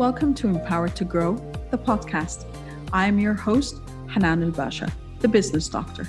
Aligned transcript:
Welcome 0.00 0.32
to 0.36 0.48
Empowered 0.48 0.96
to 0.96 1.04
Grow, 1.04 1.34
the 1.70 1.76
podcast. 1.76 2.46
I 2.90 3.06
am 3.06 3.18
your 3.18 3.34
host, 3.34 3.82
Hanan 4.08 4.42
El 4.42 4.50
Basha, 4.50 4.90
the 5.18 5.28
business 5.28 5.68
doctor. 5.68 6.08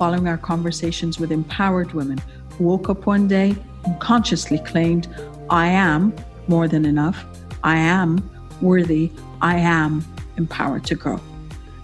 Following 0.00 0.26
our 0.26 0.36
conversations 0.36 1.20
with 1.20 1.30
empowered 1.30 1.92
women 1.92 2.20
who 2.58 2.64
woke 2.64 2.90
up 2.90 3.06
one 3.06 3.28
day 3.28 3.54
and 3.84 4.00
consciously 4.00 4.58
claimed, 4.58 5.06
I 5.48 5.68
am 5.68 6.12
more 6.48 6.66
than 6.66 6.84
enough, 6.84 7.24
I 7.62 7.76
am 7.76 8.28
worthy, 8.60 9.12
I 9.40 9.58
am 9.58 10.04
empowered 10.36 10.84
to 10.86 10.96
grow. 10.96 11.20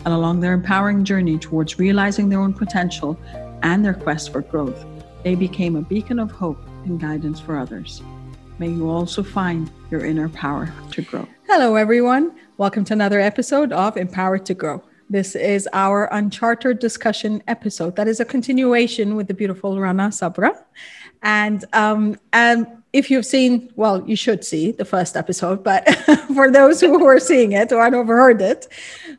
And 0.05 0.13
along 0.13 0.41
their 0.41 0.53
empowering 0.53 1.05
journey 1.05 1.39
towards 1.39 1.79
realizing 1.79 2.29
their 2.29 2.41
own 2.41 2.55
potential 2.55 3.17
and 3.63 3.85
their 3.85 3.95
quest 3.95 4.33
for 4.33 4.41
growth, 4.41 4.85
they 5.23 5.37
became 5.37 5.77
a 5.77 5.83
beacon 5.83 6.19
of 6.19 6.33
hope 6.33 6.59
and 6.87 7.01
guidance 7.01 7.39
for 7.39 7.57
others. 7.57 8.03
May 8.59 8.71
you 8.71 8.91
also 8.91 9.23
find 9.23 9.71
your 9.93 10.05
inner 10.05 10.29
power 10.29 10.73
to 10.91 11.03
grow. 11.03 11.29
Hello, 11.49 11.77
everyone. 11.77 12.35
Welcome 12.59 12.85
to 12.87 12.93
another 12.93 13.21
episode 13.21 13.73
of 13.73 13.97
Empowered 13.97 14.45
to 14.47 14.55
Grow. 14.55 14.83
This 15.09 15.37
is 15.37 15.69
our 15.73 16.09
Uncharted 16.11 16.81
discussion 16.81 17.41
episode. 17.47 17.95
That 17.95 18.09
is 18.09 18.19
a 18.19 18.25
continuation 18.25 19.15
with 19.15 19.29
the 19.29 19.35
beautiful 19.35 19.79
Rana 19.81 20.11
Sabra. 20.11 20.65
And 21.23 21.65
um, 21.73 22.19
and 22.33 22.67
if 22.93 23.11
you've 23.11 23.27
seen, 23.27 23.71
well, 23.77 24.03
you 24.09 24.17
should 24.17 24.45
see 24.45 24.73
the 24.73 24.85
first 24.85 25.17
episode, 25.17 25.63
but 25.63 25.89
for 26.35 26.51
those 26.51 26.81
who 26.81 27.07
are 27.07 27.21
seeing 27.21 27.53
it 27.53 27.71
or 27.71 27.85
had 27.85 27.95
overheard 27.95 28.43
it, 28.43 28.67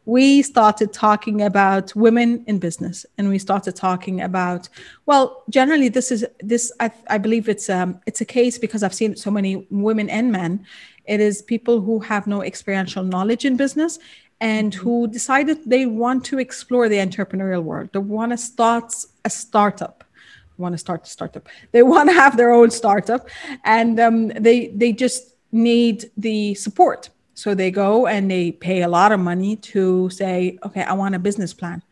we 0.05 0.41
started 0.41 0.91
talking 0.91 1.41
about 1.41 1.95
women 1.95 2.43
in 2.47 2.59
business, 2.59 3.05
and 3.17 3.29
we 3.29 3.39
started 3.39 3.75
talking 3.75 4.21
about, 4.21 4.67
well, 5.05 5.43
generally, 5.49 5.87
this 5.87 6.11
is 6.11 6.25
this. 6.41 6.73
I, 6.81 6.91
I 7.09 7.19
believe 7.19 7.47
it's 7.47 7.69
um 7.69 8.01
it's 8.05 8.19
a 8.19 8.25
case 8.25 8.57
because 8.57 8.83
I've 8.83 8.93
seen 8.93 9.15
so 9.15 9.31
many 9.31 9.65
women 9.69 10.09
and 10.09 10.29
men. 10.31 10.65
It 11.07 11.19
is 11.19 11.41
people 11.41 11.81
who 11.81 11.99
have 11.99 12.27
no 12.27 12.41
experiential 12.41 13.03
knowledge 13.03 13.45
in 13.45 13.57
business 13.57 13.99
and 14.39 14.73
who 14.73 15.07
decided 15.07 15.57
they 15.65 15.85
want 15.85 16.23
to 16.25 16.39
explore 16.39 16.89
the 16.89 16.97
entrepreneurial 16.97 17.63
world. 17.63 17.89
They 17.91 17.99
want 17.99 18.31
to 18.31 18.37
start 18.37 18.93
a 19.25 19.29
startup 19.29 20.03
want 20.57 20.73
to 20.73 20.77
start 20.77 21.05
a 21.05 21.09
startup. 21.09 21.47
They 21.71 21.83
want 21.83 22.09
to 22.09 22.13
have 22.13 22.37
their 22.37 22.51
own 22.51 22.71
startup, 22.71 23.29
and 23.63 23.99
um, 23.99 24.27
they 24.29 24.67
they 24.67 24.91
just 24.91 25.35
need 25.51 26.09
the 26.17 26.55
support. 26.55 27.09
So 27.33 27.53
they 27.53 27.69
go 27.69 28.07
and 28.07 28.29
they 28.29 28.51
pay 28.51 28.81
a 28.81 28.87
lot 28.87 29.11
of 29.11 29.19
money 29.19 29.57
to 29.57 30.09
say, 30.09 30.57
okay, 30.65 30.81
I 30.81 30.93
want 30.93 31.15
a 31.15 31.19
business 31.19 31.53
plan, 31.53 31.83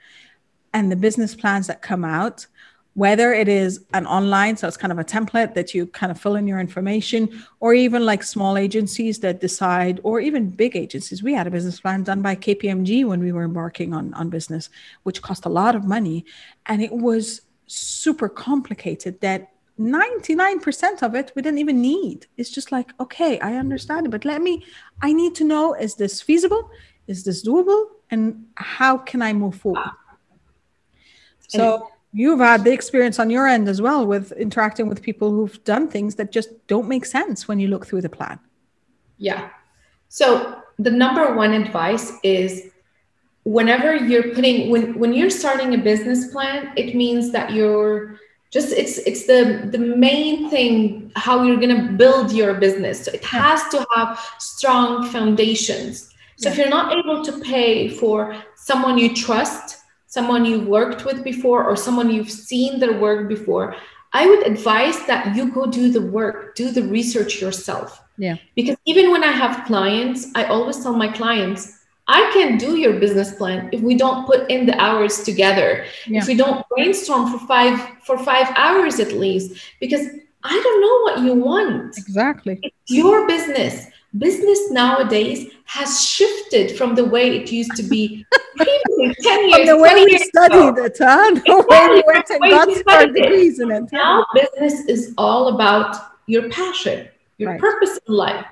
and 0.74 0.92
the 0.92 0.96
business 0.96 1.36
plans 1.36 1.68
that 1.68 1.82
come 1.82 2.04
out. 2.04 2.48
Whether 2.96 3.34
it 3.34 3.48
is 3.48 3.86
an 3.94 4.08
online, 4.08 4.58
so 4.58 4.68
it's 4.68 4.78
kind 4.78 4.92
of 4.92 5.00
a 5.00 5.04
template 5.04 5.54
that 5.54 5.74
you 5.74 5.86
kind 5.86 6.12
of 6.12 6.20
fill 6.20 6.36
in 6.36 6.48
your 6.48 6.60
information, 6.60 7.44
or 7.60 7.74
even 7.74 8.06
like 8.06 8.24
small 8.24 8.58
agencies 8.58 9.20
that 9.20 9.42
decide, 9.42 10.00
or 10.04 10.20
even 10.20 10.50
big 10.50 10.76
agencies. 10.76 11.22
We 11.22 11.34
had 11.34 11.46
a 11.46 11.52
business 11.52 11.80
plan 11.80 12.04
done 12.04 12.22
by 12.22 12.36
KPMG 12.36 13.06
when 13.06 13.20
we 13.20 13.32
were 13.32 13.44
embarking 13.44 13.94
on, 13.94 14.14
on 14.14 14.30
business, 14.30 14.70
which 15.04 15.22
cost 15.22 15.46
a 15.46 15.50
lot 15.50 15.76
of 15.76 15.84
money. 15.84 16.26
And 16.66 16.82
it 16.82 16.92
was 16.92 17.42
super 17.68 18.30
complicated 18.30 19.20
that 19.22 19.52
99% 19.80 21.04
of 21.04 21.16
it 21.16 21.32
we 21.36 21.42
didn't 21.42 21.60
even 21.60 21.82
need. 21.82 22.28
It's 22.38 22.50
just 22.50 22.72
like, 22.72 22.92
okay, 23.00 23.40
I 23.40 23.56
understand 23.56 24.06
it, 24.06 24.10
but 24.10 24.24
let 24.24 24.42
me, 24.42 24.66
I 25.02 25.12
need 25.12 25.36
to 25.36 25.44
know 25.44 25.74
is 25.74 25.96
this 25.96 26.22
feasible? 26.22 26.70
Is 27.08 27.24
this 27.24 27.46
doable? 27.46 27.88
And 28.10 28.46
how 28.56 28.98
can 28.98 29.22
I 29.22 29.34
move 29.34 29.56
forward? 29.56 29.84
Ah. 29.86 29.98
So 31.48 31.90
you've 32.16 32.40
had 32.40 32.64
the 32.64 32.72
experience 32.72 33.20
on 33.20 33.30
your 33.30 33.46
end 33.46 33.68
as 33.68 33.82
well 33.82 34.08
with 34.08 34.32
interacting 34.32 34.88
with 34.88 35.02
people 35.02 35.32
who've 35.32 35.62
done 35.66 35.90
things 35.90 36.16
that 36.16 36.32
just 36.32 36.50
don't 36.68 36.88
make 36.88 37.06
sense 37.06 37.46
when 37.46 37.60
you 37.60 37.68
look 37.68 37.86
through 37.86 38.02
the 38.02 38.10
plan. 38.10 38.40
Yeah. 39.18 39.50
So 40.08 40.62
the 40.80 40.92
number 40.92 41.36
one 41.36 41.52
advice 41.52 42.14
is 42.24 42.72
whenever 43.44 43.94
you're 43.94 44.34
putting 44.34 44.72
when 44.72 44.98
when 44.98 45.14
you're 45.14 45.30
starting 45.30 45.76
a 45.76 45.78
business 45.78 46.32
plan 46.32 46.72
it 46.76 46.96
means 46.96 47.32
that 47.32 47.52
you're 47.52 48.20
just 48.50 48.72
it's 48.74 48.98
it's 49.00 49.28
the 49.28 49.70
the 49.72 49.78
main 49.78 50.50
thing 50.50 51.12
how 51.16 51.44
you're 51.44 51.64
going 51.66 51.76
to 51.76 51.92
build 51.94 52.32
your 52.32 52.56
business 52.56 53.06
so 53.06 53.12
it 53.12 53.24
has 53.24 53.62
to 53.70 53.86
have 53.94 54.20
strong 54.40 55.06
foundations 55.10 56.12
so 56.38 56.50
yeah. 56.50 56.52
if 56.52 56.58
you're 56.58 56.70
not 56.70 56.98
able 56.98 57.24
to 57.24 57.34
pay 57.42 57.88
for 57.88 58.36
someone 58.56 58.98
you 58.98 59.14
trust 59.14 59.75
someone 60.16 60.46
you've 60.50 60.68
worked 60.78 61.06
with 61.08 61.24
before 61.32 61.62
or 61.70 61.76
someone 61.76 62.10
you've 62.16 62.36
seen 62.50 62.80
their 62.80 62.98
work 63.06 63.28
before 63.36 63.76
i 64.14 64.24
would 64.30 64.44
advise 64.52 65.00
that 65.12 65.36
you 65.36 65.44
go 65.52 65.64
do 65.80 65.86
the 65.98 66.06
work 66.18 66.56
do 66.56 66.72
the 66.78 66.86
research 66.98 67.42
yourself 67.42 68.02
yeah 68.18 68.38
because 68.56 68.78
even 68.86 69.12
when 69.12 69.24
i 69.30 69.34
have 69.44 69.66
clients 69.72 70.28
i 70.36 70.44
always 70.46 70.78
tell 70.84 70.96
my 71.06 71.10
clients 71.22 71.64
I 72.08 72.30
can 72.34 72.58
do 72.58 72.78
your 72.78 73.00
business 73.00 73.34
plan 73.36 73.70
if 73.72 73.82
we 73.82 73.96
don't 73.96 74.28
put 74.28 74.50
in 74.52 74.68
the 74.68 74.80
hours 74.80 75.24
together. 75.24 75.86
Yeah. 76.06 76.20
If 76.20 76.28
we 76.28 76.36
don't 76.36 76.64
brainstorm 76.70 77.32
for 77.32 77.40
five 77.48 77.80
for 78.04 78.18
five 78.20 78.48
hours 78.56 79.00
at 79.00 79.14
least, 79.14 79.60
because 79.80 80.06
I 80.44 80.62
don't 80.64 80.82
know 80.82 80.98
what 81.06 81.20
you 81.26 81.34
want. 81.34 81.98
Exactly. 81.98 82.60
It's 82.62 82.92
your 82.92 83.28
business. 83.28 83.88
Business 84.16 84.72
nowadays 84.72 85.52
has 85.66 86.06
shifted 86.06 86.78
from 86.78 86.94
the 86.94 87.06
way 87.06 87.36
it 87.38 87.52
used 87.52 87.76
to 87.76 87.84
be 87.84 88.26
previously 88.56 89.16
10 89.22 89.50
years. 89.50 89.68
The 89.68 89.78
way 89.78 90.06
we 90.06 90.18
studied 90.18 90.78
it, 90.84 90.98
huh? 91.00 91.34
The 91.46 91.66
way 91.70 91.88
we 91.90 92.04
went 92.06 92.30
and 92.30 92.40
got 92.40 92.96
our 92.96 93.08
degrees 93.08 93.60
in 93.60 93.72
it. 93.72 93.92
Now 93.92 94.26
business 94.34 94.86
is 94.88 95.14
all 95.18 95.56
about 95.56 95.96
your 96.28 96.50
passion, 96.50 97.08
your 97.38 97.52
right. 97.52 97.60
purpose 97.60 98.00
in 98.08 98.14
life. 98.14 98.46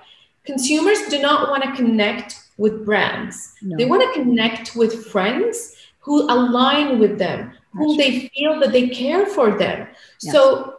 Consumers 0.45 0.99
do 1.09 1.21
not 1.21 1.49
want 1.49 1.63
to 1.63 1.71
connect 1.73 2.39
with 2.57 2.85
brands. 2.85 3.53
No. 3.61 3.77
They 3.77 3.85
want 3.85 4.01
to 4.03 4.21
connect 4.21 4.75
with 4.75 5.05
friends 5.07 5.75
who 5.99 6.23
align 6.23 6.99
with 6.99 7.17
them, 7.17 7.53
who 7.71 7.95
they 7.95 8.29
feel 8.35 8.59
that 8.59 8.71
they 8.71 8.89
care 8.89 9.25
for 9.25 9.57
them. 9.57 9.87
Yes. 10.21 10.33
So, 10.33 10.75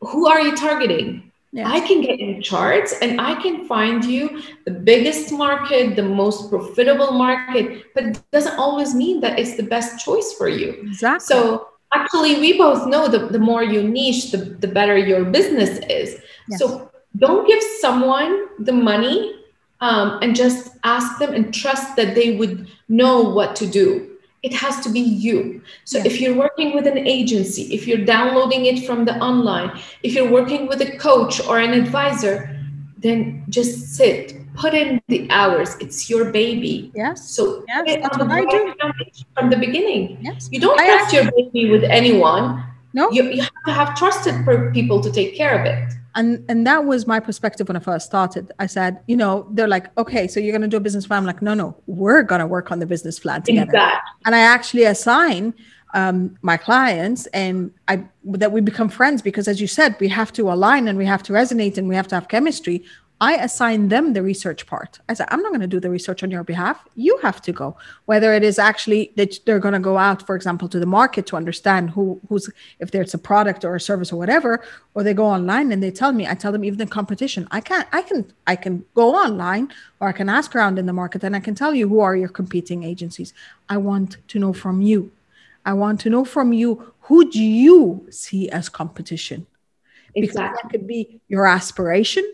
who 0.00 0.26
are 0.26 0.40
you 0.40 0.54
targeting? 0.56 1.23
Yes. 1.54 1.68
I 1.70 1.86
can 1.86 2.00
get 2.00 2.18
in 2.18 2.42
charts 2.42 2.94
and 3.00 3.20
I 3.20 3.40
can 3.40 3.64
find 3.68 4.04
you 4.04 4.42
the 4.64 4.72
biggest 4.72 5.30
market, 5.30 5.94
the 5.94 6.02
most 6.02 6.50
profitable 6.50 7.12
market, 7.12 7.94
but 7.94 8.02
it 8.06 8.20
doesn't 8.32 8.58
always 8.58 8.92
mean 8.92 9.20
that 9.20 9.38
it's 9.38 9.56
the 9.56 9.62
best 9.62 10.04
choice 10.04 10.32
for 10.32 10.48
you. 10.48 10.70
Exactly. 10.82 11.24
So 11.24 11.68
actually 11.94 12.40
we 12.40 12.58
both 12.58 12.88
know 12.88 13.06
that 13.06 13.30
the 13.30 13.38
more 13.38 13.62
you 13.62 13.84
niche, 13.84 14.32
the, 14.32 14.38
the 14.38 14.66
better 14.66 14.98
your 14.98 15.24
business 15.26 15.78
is. 15.88 16.20
Yes. 16.48 16.58
So 16.58 16.90
don't 17.18 17.46
give 17.46 17.62
someone 17.78 18.48
the 18.58 18.72
money 18.72 19.36
um, 19.80 20.18
and 20.22 20.34
just 20.34 20.76
ask 20.82 21.20
them 21.20 21.34
and 21.34 21.54
trust 21.54 21.94
that 21.94 22.16
they 22.16 22.34
would 22.36 22.66
know 22.88 23.22
what 23.22 23.54
to 23.56 23.66
do. 23.68 24.13
It 24.44 24.52
has 24.52 24.80
to 24.84 24.90
be 24.90 25.00
you. 25.00 25.62
So 25.84 25.96
yeah. 25.98 26.04
if 26.04 26.20
you're 26.20 26.36
working 26.36 26.74
with 26.76 26.86
an 26.86 26.98
agency, 26.98 27.62
if 27.74 27.86
you're 27.88 28.04
downloading 28.04 28.66
it 28.66 28.86
from 28.86 29.06
the 29.06 29.16
online, 29.18 29.80
if 30.02 30.12
you're 30.14 30.30
working 30.30 30.66
with 30.66 30.80
a 30.82 30.98
coach 30.98 31.40
or 31.48 31.58
an 31.58 31.72
advisor, 31.72 32.34
then 32.98 33.44
just 33.48 33.96
sit, 33.96 34.36
put 34.54 34.74
in 34.74 35.00
the 35.08 35.26
hours. 35.30 35.76
It's 35.80 36.10
your 36.10 36.30
baby. 36.30 36.92
Yes. 36.94 37.28
So 37.30 37.64
yes, 37.68 38.02
that's 38.02 38.18
what 38.18 38.30
I 38.30 38.44
do 38.44 38.74
from 39.34 39.48
the 39.48 39.56
beginning. 39.56 40.18
Yes. 40.20 40.50
You 40.52 40.60
don't 40.60 40.78
I 40.78 40.86
trust 40.86 41.14
actually... 41.14 41.42
your 41.42 41.50
baby 41.50 41.70
with 41.70 41.84
anyone. 41.84 42.62
No. 42.92 43.10
You, 43.10 43.24
you 43.24 43.42
have 43.42 43.64
to 43.66 43.72
have 43.72 43.96
trusted 43.96 44.34
people 44.74 45.00
to 45.00 45.10
take 45.10 45.34
care 45.34 45.58
of 45.58 45.64
it 45.66 45.94
and 46.14 46.44
and 46.48 46.66
that 46.66 46.84
was 46.84 47.06
my 47.06 47.20
perspective 47.20 47.68
when 47.68 47.76
i 47.76 47.80
first 47.80 48.06
started. 48.06 48.52
I 48.58 48.66
said 48.66 49.00
you 49.06 49.16
know 49.16 49.46
they're 49.50 49.68
like 49.68 49.96
okay 49.98 50.26
so 50.28 50.40
you're 50.40 50.52
going 50.52 50.62
to 50.62 50.68
do 50.68 50.76
a 50.76 50.80
business 50.80 51.06
plan? 51.06 51.18
I'm 51.18 51.26
like 51.26 51.42
no 51.42 51.54
no 51.54 51.76
we're 51.86 52.22
going 52.22 52.40
to 52.40 52.46
work 52.46 52.70
on 52.70 52.78
the 52.78 52.86
business 52.86 53.18
plan 53.18 53.42
together. 53.42 53.70
Exactly. 53.70 54.10
and 54.26 54.34
i 54.34 54.40
actually 54.40 54.84
assign 54.84 55.54
um, 55.94 56.36
my 56.42 56.56
clients 56.56 57.26
and 57.26 57.72
i 57.88 58.04
that 58.24 58.50
we 58.52 58.60
become 58.60 58.88
friends 58.88 59.22
because 59.22 59.46
as 59.46 59.60
you 59.60 59.66
said 59.66 59.96
we 60.00 60.08
have 60.08 60.32
to 60.32 60.50
align 60.50 60.88
and 60.88 60.98
we 60.98 61.06
have 61.06 61.22
to 61.22 61.32
resonate 61.32 61.78
and 61.78 61.88
we 61.88 61.94
have 61.94 62.08
to 62.08 62.14
have 62.14 62.28
chemistry 62.28 62.84
I 63.20 63.36
assign 63.36 63.88
them 63.88 64.12
the 64.12 64.22
research 64.22 64.66
part. 64.66 64.98
I 65.08 65.14
said, 65.14 65.28
I'm 65.30 65.40
not 65.40 65.50
going 65.50 65.60
to 65.60 65.68
do 65.68 65.78
the 65.78 65.88
research 65.88 66.24
on 66.24 66.32
your 66.32 66.42
behalf. 66.42 66.84
You 66.96 67.16
have 67.18 67.40
to 67.42 67.52
go. 67.52 67.76
Whether 68.06 68.34
it 68.34 68.42
is 68.42 68.58
actually 68.58 69.12
that 69.16 69.38
they're 69.46 69.60
going 69.60 69.74
to 69.74 69.80
go 69.80 69.96
out, 69.96 70.26
for 70.26 70.34
example, 70.34 70.68
to 70.68 70.80
the 70.80 70.86
market 70.86 71.24
to 71.26 71.36
understand 71.36 71.90
who 71.90 72.20
who's 72.28 72.50
if 72.80 72.90
there's 72.90 73.14
a 73.14 73.18
product 73.18 73.64
or 73.64 73.76
a 73.76 73.80
service 73.80 74.12
or 74.12 74.16
whatever, 74.16 74.64
or 74.94 75.04
they 75.04 75.14
go 75.14 75.26
online 75.26 75.70
and 75.70 75.80
they 75.80 75.92
tell 75.92 76.12
me, 76.12 76.26
I 76.26 76.34
tell 76.34 76.50
them 76.50 76.64
even 76.64 76.78
the 76.78 76.86
competition. 76.86 77.46
I 77.52 77.60
can't, 77.60 77.86
I 77.92 78.02
can, 78.02 78.32
I 78.48 78.56
can 78.56 78.84
go 78.94 79.14
online 79.14 79.72
or 80.00 80.08
I 80.08 80.12
can 80.12 80.28
ask 80.28 80.54
around 80.56 80.78
in 80.78 80.86
the 80.86 80.92
market 80.92 81.22
and 81.22 81.36
I 81.36 81.40
can 81.40 81.54
tell 81.54 81.72
you 81.72 81.88
who 81.88 82.00
are 82.00 82.16
your 82.16 82.28
competing 82.28 82.82
agencies. 82.82 83.32
I 83.68 83.76
want 83.76 84.16
to 84.26 84.38
know 84.40 84.52
from 84.52 84.82
you. 84.82 85.12
I 85.64 85.72
want 85.72 86.00
to 86.00 86.10
know 86.10 86.24
from 86.24 86.52
you 86.52 86.92
who 87.02 87.30
do 87.30 87.42
you 87.42 88.06
see 88.10 88.50
as 88.50 88.68
competition? 88.68 89.46
Because 90.14 90.36
that 90.36 90.56
could 90.70 90.86
be 90.86 91.20
your 91.28 91.46
aspiration 91.46 92.24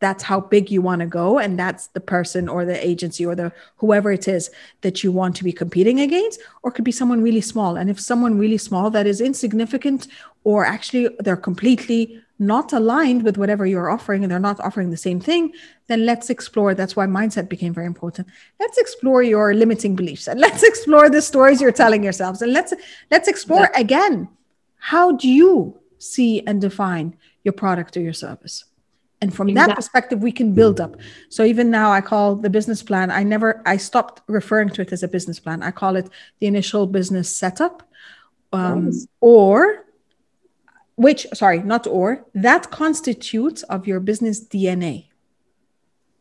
that's 0.00 0.22
how 0.22 0.40
big 0.40 0.70
you 0.70 0.80
want 0.80 1.00
to 1.00 1.06
go 1.06 1.38
and 1.38 1.58
that's 1.58 1.88
the 1.88 2.00
person 2.00 2.48
or 2.48 2.64
the 2.64 2.86
agency 2.86 3.24
or 3.26 3.34
the 3.34 3.52
whoever 3.76 4.12
it 4.12 4.28
is 4.28 4.50
that 4.82 5.02
you 5.02 5.10
want 5.10 5.34
to 5.36 5.44
be 5.44 5.52
competing 5.52 6.00
against 6.00 6.40
or 6.62 6.70
could 6.70 6.84
be 6.84 6.92
someone 6.92 7.22
really 7.22 7.40
small 7.40 7.76
and 7.76 7.90
if 7.90 7.98
someone 7.98 8.38
really 8.38 8.58
small 8.58 8.90
that 8.90 9.06
is 9.06 9.20
insignificant 9.20 10.06
or 10.44 10.64
actually 10.64 11.08
they're 11.20 11.36
completely 11.36 12.22
not 12.38 12.72
aligned 12.72 13.24
with 13.24 13.36
whatever 13.36 13.66
you're 13.66 13.90
offering 13.90 14.22
and 14.22 14.30
they're 14.30 14.38
not 14.38 14.60
offering 14.60 14.90
the 14.90 14.96
same 14.96 15.18
thing, 15.18 15.52
then 15.88 16.06
let's 16.06 16.30
explore. 16.30 16.72
That's 16.72 16.94
why 16.94 17.06
mindset 17.06 17.48
became 17.48 17.74
very 17.74 17.86
important. 17.86 18.28
Let's 18.60 18.78
explore 18.78 19.22
your 19.22 19.54
limiting 19.54 19.96
beliefs 19.96 20.28
and 20.28 20.38
let's 20.38 20.62
explore 20.62 21.10
the 21.10 21.20
stories 21.20 21.60
you're 21.60 21.72
telling 21.72 22.04
yourselves. 22.04 22.40
And 22.40 22.52
let's 22.52 22.72
let's 23.10 23.28
explore 23.28 23.70
again 23.74 24.28
how 24.78 25.12
do 25.12 25.28
you 25.28 25.78
see 25.98 26.42
and 26.46 26.60
define 26.60 27.16
your 27.42 27.52
product 27.52 27.96
or 27.96 28.00
your 28.00 28.12
service? 28.12 28.64
And 29.20 29.34
from 29.34 29.48
exactly. 29.48 29.70
that 29.72 29.76
perspective, 29.76 30.22
we 30.22 30.30
can 30.30 30.54
build 30.54 30.80
up. 30.80 30.96
So 31.28 31.42
even 31.42 31.70
now, 31.70 31.90
I 31.90 32.00
call 32.00 32.36
the 32.36 32.48
business 32.48 32.84
plan, 32.84 33.10
I 33.10 33.24
never, 33.24 33.62
I 33.66 33.76
stopped 33.76 34.22
referring 34.28 34.68
to 34.70 34.82
it 34.82 34.92
as 34.92 35.02
a 35.02 35.08
business 35.08 35.40
plan. 35.40 35.62
I 35.62 35.72
call 35.72 35.96
it 35.96 36.08
the 36.38 36.46
initial 36.46 36.86
business 36.86 37.28
setup 37.34 37.82
um, 38.52 38.86
nice. 38.86 39.06
or 39.20 39.84
which 40.96 41.26
sorry 41.32 41.62
not 41.62 41.86
or 41.86 42.26
that 42.34 42.70
constitutes 42.70 43.62
of 43.64 43.86
your 43.86 44.00
business 44.00 44.44
dna 44.44 45.06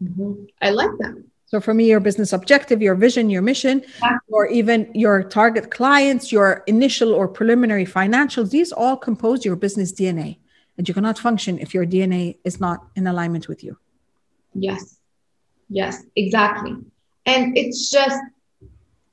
mm-hmm. 0.01 0.33
i 0.61 0.69
like 0.69 0.91
that 0.99 1.23
so 1.45 1.59
for 1.59 1.73
me 1.73 1.89
your 1.89 1.99
business 1.99 2.31
objective 2.31 2.81
your 2.81 2.94
vision 2.94 3.29
your 3.29 3.41
mission 3.41 3.81
or 4.29 4.45
even 4.47 4.89
your 4.94 5.23
target 5.23 5.71
clients 5.71 6.31
your 6.31 6.63
initial 6.67 7.11
or 7.11 7.27
preliminary 7.27 7.85
financials 7.85 8.51
these 8.51 8.71
all 8.71 8.95
compose 8.95 9.44
your 9.44 9.55
business 9.55 9.91
dna 9.91 10.38
and 10.77 10.88
you 10.88 10.94
cannot 10.94 11.18
function 11.18 11.59
if 11.59 11.74
your 11.74 11.85
dna 11.85 12.38
is 12.44 12.59
not 12.59 12.88
in 12.95 13.07
alignment 13.07 13.47
with 13.47 13.63
you 13.63 13.77
yes 14.53 14.97
yes 15.69 16.03
exactly 16.15 16.75
and 17.25 17.57
it's 17.57 17.89
just 17.89 18.19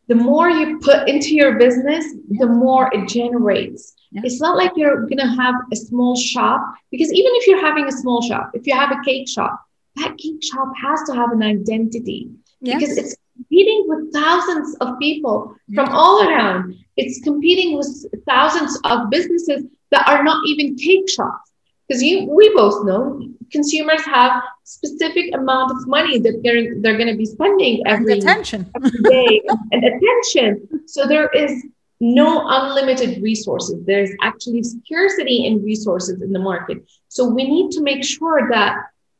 the 0.06 0.14
more 0.14 0.50
you 0.50 0.78
put 0.81 1.08
into 1.08 1.34
your 1.34 1.58
business 1.58 2.05
the 2.28 2.46
more 2.46 2.90
it 2.93 3.08
generates 3.08 3.94
yeah. 4.14 4.20
It's 4.25 4.40
not 4.40 4.56
like 4.56 4.70
you're 4.76 5.00
going 5.06 5.19
to 5.19 5.26
have 5.26 5.56
a 5.72 5.76
small 5.76 6.14
shop 6.14 6.61
because 6.93 7.12
even 7.12 7.32
if 7.34 7.49
you're 7.49 7.61
having 7.61 7.87
a 7.87 7.93
small 7.93 8.22
shop, 8.22 8.52
if 8.55 8.64
you 8.64 8.72
have 8.72 8.93
a 8.93 9.02
cake 9.05 9.28
shop, 9.28 9.60
that 9.96 10.17
cake 10.17 10.43
shop 10.43 10.72
has 10.81 11.02
to 11.08 11.14
have 11.14 11.32
an 11.32 11.43
identity 11.43 12.31
yes. 12.60 12.81
because 12.81 12.96
it's 12.96 13.17
competing 13.37 13.84
with 13.88 14.12
thousands 14.12 14.76
of 14.76 14.96
people 15.00 15.56
from 15.75 15.88
all 15.88 16.28
around. 16.28 16.76
It's 16.96 17.20
competing 17.25 17.76
with 17.76 18.06
thousands 18.25 18.78
of 18.84 19.10
businesses 19.10 19.64
that 19.90 20.06
are 20.06 20.22
not 20.22 20.46
even 20.46 20.76
cake 20.76 21.10
shops. 21.10 21.50
Because 21.86 22.02
you, 22.02 22.26
we 22.31 22.54
both 22.54 22.84
know 22.86 23.28
consumers 23.52 24.04
have 24.06 24.42
specific 24.64 25.34
amount 25.34 25.70
of 25.72 25.86
money 25.86 26.19
that 26.19 26.40
they're 26.42 26.81
they're 26.81 26.96
going 26.96 27.12
to 27.14 27.16
be 27.16 27.26
spending 27.26 27.82
every, 27.86 28.19
attention. 28.19 28.70
every 28.76 29.02
day 29.02 29.42
and 29.72 29.84
attention. 29.84 30.50
So 30.86 31.06
there 31.06 31.28
is 31.31 31.64
no 32.00 32.44
unlimited 32.46 33.22
resources. 33.22 33.84
There's 33.86 34.10
actually 34.22 34.62
scarcity 34.62 35.46
in 35.46 35.62
resources 35.62 36.20
in 36.22 36.32
the 36.32 36.38
market. 36.38 36.78
So 37.08 37.28
we 37.28 37.44
need 37.44 37.70
to 37.72 37.82
make 37.82 38.02
sure 38.02 38.48
that 38.50 38.76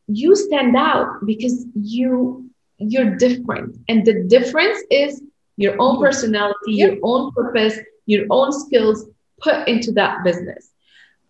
you 0.07 0.35
stand 0.37 0.77
out 0.77 1.25
because 1.25 1.67
you 1.75 2.51
you're 2.79 3.17
different. 3.17 3.77
And 3.89 4.05
the 4.05 4.25
difference 4.25 4.79
is 4.91 5.23
your 5.57 5.77
own 5.79 6.01
personality, 6.01 6.73
your 6.83 6.97
own 7.03 7.33
purpose, 7.33 7.79
your 8.07 8.27
own 8.31 8.53
skills 8.53 9.07
put 9.41 9.69
into 9.69 9.93
that 9.93 10.25
business. 10.25 10.71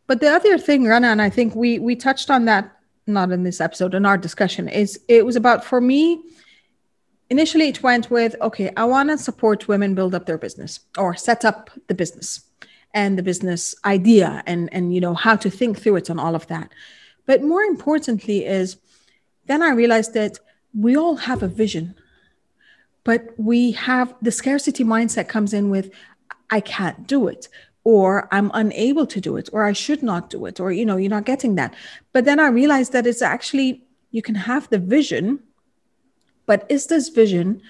But 0.07 0.21
the 0.21 0.29
other 0.29 0.59
thing, 0.59 0.85
Rana, 0.85 1.09
and 1.09 1.23
I 1.23 1.31
think 1.31 1.55
we 1.55 1.79
we 1.79 1.97
touched 1.97 2.31
on 2.31 2.45
that 2.47 2.71
not 3.07 3.33
in 3.33 3.43
this 3.43 3.61
episode 3.61 3.95
in 3.95 4.07
our 4.07 4.17
discussion, 4.17 4.69
is 4.69 5.01
it 5.09 5.25
was 5.27 5.37
about 5.37 5.65
for 5.65 5.81
me 5.81 6.23
initially 7.31 7.69
it 7.69 7.83
went 7.83 8.11
with 8.11 8.37
okay 8.43 8.71
i 8.77 8.85
want 8.85 9.09
to 9.09 9.17
support 9.17 9.67
women 9.67 9.95
build 9.95 10.15
up 10.15 10.27
their 10.27 10.37
business 10.37 10.81
or 10.99 11.15
set 11.15 11.43
up 11.43 11.71
the 11.89 11.95
business 11.95 12.43
and 12.95 13.19
the 13.19 13.23
business 13.23 13.75
idea 13.85 14.43
and 14.47 14.73
and 14.73 14.95
you 14.95 15.01
know 15.01 15.15
how 15.15 15.37
to 15.37 15.51
think 15.51 15.79
through 15.79 15.97
it 15.97 16.09
and 16.09 16.21
all 16.21 16.35
of 16.35 16.47
that. 16.47 16.73
But 17.27 17.43
more 17.43 17.63
importantly 17.63 18.47
is 18.47 18.77
then 19.47 19.63
i 19.63 19.71
realized 19.71 20.15
that 20.15 20.39
we 20.73 20.97
all 20.97 21.17
have 21.17 21.43
a 21.43 21.49
vision 21.49 21.95
but 23.03 23.29
we 23.37 23.73
have 23.73 24.15
the 24.23 24.31
scarcity 24.31 24.85
mindset 24.85 25.29
comes 25.29 25.53
in 25.53 25.71
with 25.71 25.91
i 26.51 26.61
can't 26.61 27.07
do 27.07 27.29
it 27.29 27.49
or 27.85 28.29
i'm 28.33 28.51
unable 28.55 29.07
to 29.07 29.21
do 29.21 29.37
it 29.37 29.49
or 29.53 29.65
i 29.65 29.73
should 29.73 30.03
not 30.03 30.31
do 30.31 30.47
it 30.47 30.59
or 30.59 30.73
you 30.73 30.85
know 30.85 30.97
you're 30.97 31.11
not 31.11 31.25
getting 31.25 31.55
that 31.55 31.75
but 32.13 32.25
then 32.25 32.41
i 32.41 32.49
realized 32.49 32.93
that 32.93 33.07
it's 33.07 33.23
actually 33.23 33.85
you 34.11 34.23
can 34.23 34.35
have 34.35 34.69
the 34.71 34.79
vision 34.79 35.39
but 36.47 36.67
is 36.69 36.87
this 36.87 37.09
vision 37.09 37.63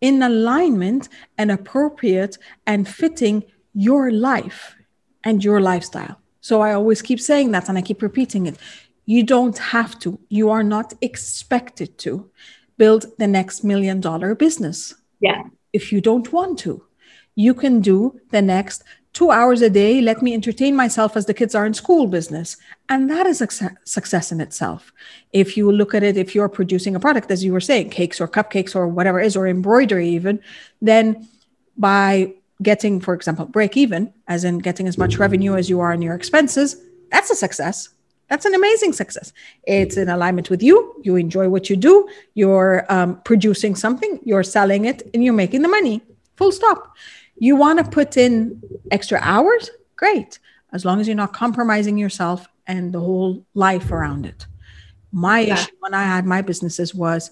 in 0.00 0.22
alignment 0.22 1.08
and 1.36 1.50
appropriate 1.50 2.38
and 2.66 2.88
fitting 2.88 3.44
your 3.74 4.10
life 4.10 4.76
and 5.24 5.44
your 5.44 5.60
lifestyle? 5.60 6.20
So 6.40 6.60
I 6.60 6.72
always 6.72 7.02
keep 7.02 7.20
saying 7.20 7.50
that 7.52 7.68
and 7.68 7.76
I 7.76 7.82
keep 7.82 8.02
repeating 8.02 8.46
it. 8.46 8.56
You 9.06 9.22
don't 9.22 9.58
have 9.58 9.98
to, 10.00 10.18
you 10.28 10.50
are 10.50 10.62
not 10.62 10.92
expected 11.00 11.98
to 11.98 12.30
build 12.76 13.06
the 13.18 13.26
next 13.26 13.64
million 13.64 14.00
dollar 14.00 14.34
business. 14.34 14.94
Yeah. 15.20 15.42
If 15.72 15.92
you 15.92 16.00
don't 16.00 16.32
want 16.32 16.58
to, 16.60 16.84
you 17.34 17.54
can 17.54 17.80
do 17.80 18.20
the 18.30 18.42
next 18.42 18.84
two 19.18 19.32
hours 19.32 19.62
a 19.62 19.68
day, 19.68 20.00
let 20.00 20.22
me 20.22 20.32
entertain 20.32 20.76
myself 20.76 21.16
as 21.16 21.26
the 21.26 21.34
kids 21.34 21.52
are 21.52 21.66
in 21.66 21.74
school 21.74 22.06
business. 22.06 22.56
And 22.88 23.10
that 23.10 23.26
is 23.26 23.40
a 23.42 23.48
success 23.82 24.30
in 24.30 24.40
itself. 24.40 24.92
If 25.32 25.56
you 25.56 25.72
look 25.72 25.92
at 25.92 26.04
it, 26.04 26.16
if 26.16 26.36
you're 26.36 26.48
producing 26.48 26.94
a 26.94 27.00
product, 27.00 27.28
as 27.32 27.42
you 27.42 27.52
were 27.52 27.66
saying, 27.70 27.90
cakes 27.90 28.20
or 28.20 28.28
cupcakes 28.28 28.76
or 28.76 28.86
whatever 28.86 29.18
it 29.18 29.26
is, 29.26 29.36
or 29.36 29.48
embroidery 29.48 30.08
even, 30.10 30.38
then 30.80 31.26
by 31.76 32.32
getting, 32.62 33.00
for 33.00 33.12
example, 33.12 33.44
break 33.46 33.76
even, 33.76 34.12
as 34.28 34.44
in 34.44 34.58
getting 34.58 34.86
as 34.86 34.96
much 34.96 35.18
revenue 35.18 35.56
as 35.56 35.68
you 35.68 35.80
are 35.80 35.92
in 35.92 36.00
your 36.00 36.14
expenses, 36.14 36.76
that's 37.10 37.28
a 37.28 37.34
success. 37.34 37.88
That's 38.28 38.44
an 38.44 38.54
amazing 38.54 38.92
success. 38.92 39.32
It's 39.64 39.96
in 39.96 40.08
alignment 40.08 40.48
with 40.48 40.62
you. 40.62 40.94
You 41.02 41.16
enjoy 41.16 41.48
what 41.48 41.68
you 41.68 41.74
do. 41.76 42.08
You're 42.34 42.86
um, 42.88 43.20
producing 43.24 43.74
something, 43.74 44.20
you're 44.22 44.44
selling 44.44 44.84
it, 44.84 45.02
and 45.12 45.24
you're 45.24 45.34
making 45.34 45.62
the 45.62 45.68
money. 45.68 46.02
Full 46.36 46.52
stop. 46.52 46.94
You 47.38 47.56
want 47.56 47.78
to 47.78 47.90
put 47.90 48.16
in 48.16 48.60
extra 48.90 49.18
hours? 49.22 49.70
Great. 49.96 50.38
As 50.72 50.84
long 50.84 51.00
as 51.00 51.06
you're 51.06 51.16
not 51.16 51.32
compromising 51.32 51.96
yourself 51.98 52.48
and 52.66 52.92
the 52.92 53.00
whole 53.00 53.44
life 53.54 53.90
around 53.90 54.26
it. 54.26 54.46
My 55.12 55.40
yeah. 55.40 55.54
issue 55.54 55.72
when 55.80 55.94
I 55.94 56.04
had 56.04 56.26
my 56.26 56.42
businesses 56.42 56.94
was 56.94 57.30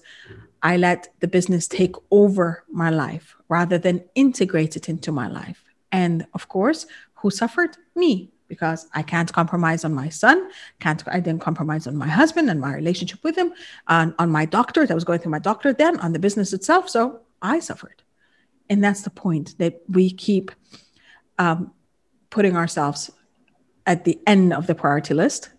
I 0.63 0.77
let 0.77 1.13
the 1.19 1.27
business 1.27 1.67
take 1.67 1.95
over 2.09 2.63
my 2.69 2.89
life 2.89 3.35
rather 3.47 3.77
than 3.77 4.03
integrate 4.15 4.75
it 4.75 4.89
into 4.89 5.11
my 5.11 5.27
life. 5.27 5.63
And 5.91 6.25
of 6.33 6.47
course, 6.47 6.87
who 7.15 7.29
suffered? 7.29 7.77
Me, 7.95 8.31
because 8.47 8.87
I 8.93 9.03
can't 9.03 9.31
compromise 9.31 9.85
on 9.85 9.93
my 9.93 10.09
son, 10.09 10.49
can't 10.79 11.03
I 11.07 11.19
didn't 11.19 11.41
compromise 11.41 11.87
on 11.87 11.95
my 11.95 12.07
husband 12.07 12.49
and 12.49 12.59
my 12.59 12.73
relationship 12.73 13.23
with 13.23 13.37
him, 13.37 13.53
on, 13.87 14.15
on 14.17 14.31
my 14.31 14.45
doctor 14.45 14.85
that 14.85 14.95
was 14.95 15.03
going 15.03 15.19
through 15.19 15.31
my 15.31 15.39
doctor 15.39 15.73
then, 15.73 15.99
on 15.99 16.13
the 16.13 16.19
business 16.19 16.53
itself. 16.53 16.89
So 16.89 17.21
I 17.41 17.59
suffered. 17.59 18.01
And 18.69 18.83
that's 18.83 19.01
the 19.01 19.09
point 19.09 19.57
that 19.59 19.81
we 19.87 20.11
keep 20.11 20.51
um, 21.37 21.71
putting 22.29 22.55
ourselves 22.55 23.11
at 23.85 24.03
the 24.03 24.19
end 24.27 24.53
of 24.53 24.67
the 24.67 24.75
priority 24.75 25.13
list 25.13 25.49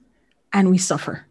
and 0.53 0.71
we 0.71 0.79
suffer. 0.79 1.27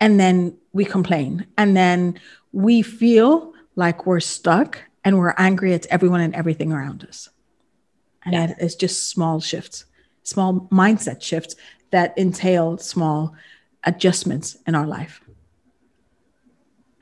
And 0.00 0.18
then 0.18 0.56
we 0.72 0.84
complain. 0.84 1.46
And 1.56 1.76
then 1.76 2.20
we 2.52 2.82
feel 2.82 3.52
like 3.76 4.06
we're 4.06 4.20
stuck 4.20 4.82
and 5.04 5.18
we're 5.18 5.34
angry 5.38 5.72
at 5.72 5.86
everyone 5.86 6.20
and 6.20 6.34
everything 6.34 6.72
around 6.72 7.04
us. 7.04 7.28
And 8.24 8.34
yes. 8.34 8.54
it's 8.58 8.74
just 8.74 9.08
small 9.08 9.40
shifts, 9.40 9.84
small 10.22 10.68
mindset 10.70 11.22
shifts 11.22 11.56
that 11.90 12.16
entail 12.16 12.78
small 12.78 13.34
adjustments 13.84 14.56
in 14.66 14.74
our 14.74 14.86
life. 14.86 15.20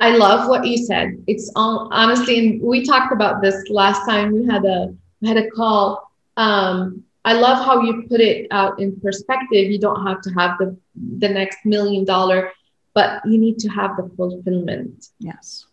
I 0.01 0.17
love 0.17 0.49
what 0.49 0.67
you 0.67 0.79
said. 0.79 1.23
It's 1.27 1.53
all 1.55 1.89
honestly, 1.93 2.39
and 2.39 2.63
we 2.63 2.85
talked 2.85 3.13
about 3.13 3.43
this 3.43 3.69
last 3.69 4.07
time 4.07 4.33
we 4.33 4.47
had 4.47 4.65
a 4.65 4.95
we 5.21 5.29
had 5.29 5.37
a 5.37 5.51
call. 5.51 6.11
Um, 6.37 7.05
I 7.25 7.35
love 7.35 7.65
how 7.65 7.83
you 7.83 8.05
put 8.09 8.21
it 8.21 8.47
out 8.51 8.81
in 8.81 8.99
perspective. 8.99 9.71
You 9.71 9.79
don't 9.79 10.07
have 10.07 10.23
to 10.23 10.31
have 10.31 10.57
the 10.59 10.77
the 11.19 11.29
next 11.29 11.59
million 11.67 12.05
dollar, 12.05 12.51
but 12.95 13.21
you 13.27 13.37
need 13.39 13.59
to 13.59 13.69
have 13.69 13.97
the 13.99 14.09
fulfillment. 14.17 15.09
Yes. 15.19 15.67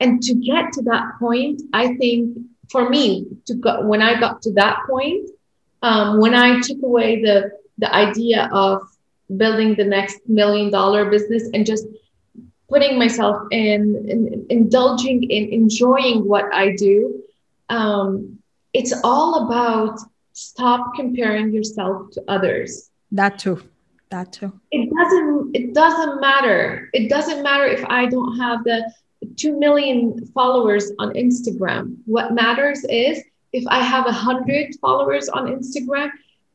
And 0.00 0.22
to 0.22 0.34
get 0.34 0.72
to 0.74 0.82
that 0.82 1.18
point, 1.18 1.62
I 1.72 1.94
think 1.96 2.38
for 2.70 2.88
me 2.88 3.26
to 3.46 3.54
go 3.54 3.82
when 3.82 4.00
I 4.00 4.18
got 4.18 4.40
to 4.42 4.52
that 4.52 4.78
point, 4.88 5.28
um, 5.82 6.20
when 6.20 6.34
I 6.34 6.60
took 6.60 6.82
away 6.82 7.20
the 7.22 7.50
the 7.76 7.94
idea 7.94 8.48
of 8.52 8.82
building 9.36 9.74
the 9.74 9.84
next 9.84 10.20
million 10.26 10.70
dollar 10.70 11.10
business 11.10 11.50
and 11.52 11.66
just 11.66 11.86
putting 12.68 12.98
myself 12.98 13.46
in, 13.50 14.06
in 14.08 14.46
indulging 14.50 15.22
in 15.30 15.48
enjoying 15.52 16.28
what 16.28 16.44
I 16.52 16.74
do. 16.76 17.22
Um, 17.68 18.38
it's 18.74 18.94
all 19.02 19.46
about 19.46 19.98
stop 20.32 20.94
comparing 20.94 21.52
yourself 21.52 22.10
to 22.12 22.22
others. 22.28 22.90
That 23.12 23.38
too. 23.38 23.62
That 24.10 24.32
too. 24.32 24.52
It 24.70 24.90
doesn't. 24.94 25.56
It 25.56 25.74
doesn't 25.74 26.20
matter. 26.20 26.90
It 26.92 27.08
doesn't 27.08 27.42
matter 27.42 27.66
if 27.66 27.84
I 27.86 28.06
don't 28.06 28.36
have 28.38 28.64
the 28.64 28.90
two 29.36 29.58
million 29.58 30.26
followers 30.26 30.92
on 30.98 31.12
Instagram. 31.14 31.96
What 32.06 32.32
matters 32.32 32.84
is 32.84 33.22
if 33.52 33.64
I 33.68 33.80
have 33.80 34.06
a 34.06 34.12
hundred 34.12 34.74
followers 34.80 35.28
on 35.28 35.46
Instagram, 35.46 36.10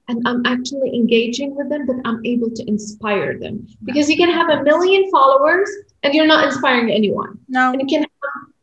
and 0.08 0.28
I'm 0.28 0.46
actually 0.46 0.96
engaging 0.96 1.56
with 1.56 1.70
them, 1.70 1.86
that 1.88 2.02
I'm 2.06 2.26
able 2.26 2.52
to 2.52 2.64
inspire 2.68 3.38
them. 3.40 3.68
Because 3.84 4.10
you 4.10 4.18
can 4.18 4.32
have 4.32 4.50
a 4.50 4.64
million 4.64 5.10
followers 5.12 5.70
and 6.04 6.14
you're 6.14 6.28
not 6.28 6.46
inspiring 6.46 6.92
anyone. 6.92 7.40
No. 7.48 7.72
And 7.72 7.82
you 7.82 7.88
can 7.88 8.02
have 8.02 8.10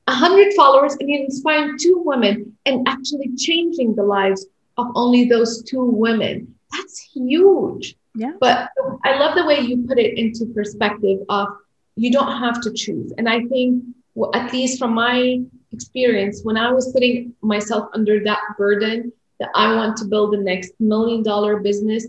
a 0.07 0.15
hundred 0.15 0.53
followers 0.55 0.97
and 0.99 1.09
you're 1.09 1.25
inspiring 1.25 1.77
two 1.79 2.03
women 2.05 2.57
and 2.67 2.87
actually 2.89 3.31
changing 3.37 3.95
the 3.95 4.03
lives 4.03 4.47
of 4.77 4.87
only 4.95 5.25
those 5.25 5.63
two 5.63 5.85
women. 5.85 6.55
That's 6.73 7.01
huge. 7.01 7.97
Yeah. 8.15 8.33
But 8.41 8.71
I 9.05 9.19
love 9.19 9.37
the 9.37 9.45
way 9.45 9.61
you 9.61 9.85
put 9.87 9.99
it 9.99 10.19
into 10.19 10.47
perspective 10.47 11.21
of 11.29 11.49
you 11.97 12.11
don't 12.11 12.39
have 12.39 12.61
to 12.63 12.73
choose. 12.73 13.13
And 13.19 13.29
I 13.29 13.45
think, 13.47 13.85
well, 14.15 14.31
at 14.35 14.53
least 14.53 14.79
from 14.79 14.95
my 14.95 15.41
experience, 15.73 16.41
when 16.43 16.57
I 16.57 16.73
was 16.73 16.93
putting 16.93 17.35
myself 17.43 17.89
under 17.95 18.23
that 18.25 18.41
burden 18.59 19.13
that 19.39 19.51
I 19.55 19.75
want 19.75 19.97
to 19.99 20.05
build 20.05 20.33
the 20.33 20.39
next 20.39 20.73
million 20.81 21.23
dollar 21.23 21.61
business, 21.61 22.07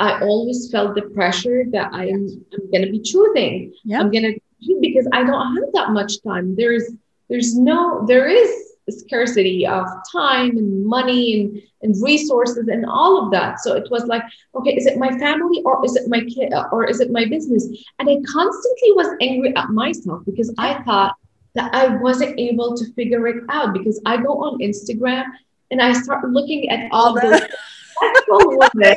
I 0.00 0.20
always 0.20 0.70
felt 0.70 0.94
the 0.94 1.02
pressure 1.02 1.64
that 1.70 1.92
I'm, 1.92 2.44
I'm 2.52 2.70
going 2.70 2.84
to 2.84 2.90
be 2.90 3.00
choosing. 3.00 3.72
Yeah. 3.84 4.00
I'm 4.00 4.10
going 4.10 4.24
to 4.24 4.40
because 4.80 5.06
I 5.12 5.24
don't 5.24 5.56
have 5.56 5.72
that 5.74 5.90
much 5.90 6.22
time. 6.22 6.54
There's 6.56 6.90
there's 7.28 7.56
no 7.56 8.04
there 8.06 8.28
is 8.28 8.50
scarcity 8.88 9.66
of 9.66 9.86
time 10.10 10.56
and 10.56 10.84
money 10.84 11.40
and, 11.40 11.62
and 11.82 12.02
resources 12.02 12.66
and 12.68 12.84
all 12.86 13.24
of 13.24 13.30
that. 13.30 13.60
So 13.60 13.76
it 13.76 13.88
was 13.90 14.04
like, 14.06 14.22
okay, 14.54 14.74
is 14.74 14.86
it 14.86 14.98
my 14.98 15.16
family 15.18 15.62
or 15.64 15.84
is 15.84 15.94
it 15.96 16.08
my 16.08 16.20
kid 16.20 16.52
or 16.72 16.84
is 16.86 17.00
it 17.00 17.12
my 17.12 17.24
business? 17.26 17.68
And 17.98 18.08
I 18.08 18.16
constantly 18.26 18.92
was 18.92 19.08
angry 19.20 19.54
at 19.54 19.68
myself 19.70 20.22
because 20.26 20.52
I 20.58 20.82
thought 20.82 21.14
that 21.54 21.72
I 21.74 21.96
wasn't 21.96 22.38
able 22.38 22.76
to 22.76 22.92
figure 22.94 23.26
it 23.28 23.44
out 23.48 23.72
because 23.74 24.00
I 24.06 24.16
go 24.16 24.42
on 24.44 24.58
Instagram 24.58 25.24
and 25.70 25.80
I 25.80 25.92
start 25.92 26.28
looking 26.28 26.68
at 26.70 26.88
all 26.90 27.14
successful 27.14 27.28
women. 27.30 27.48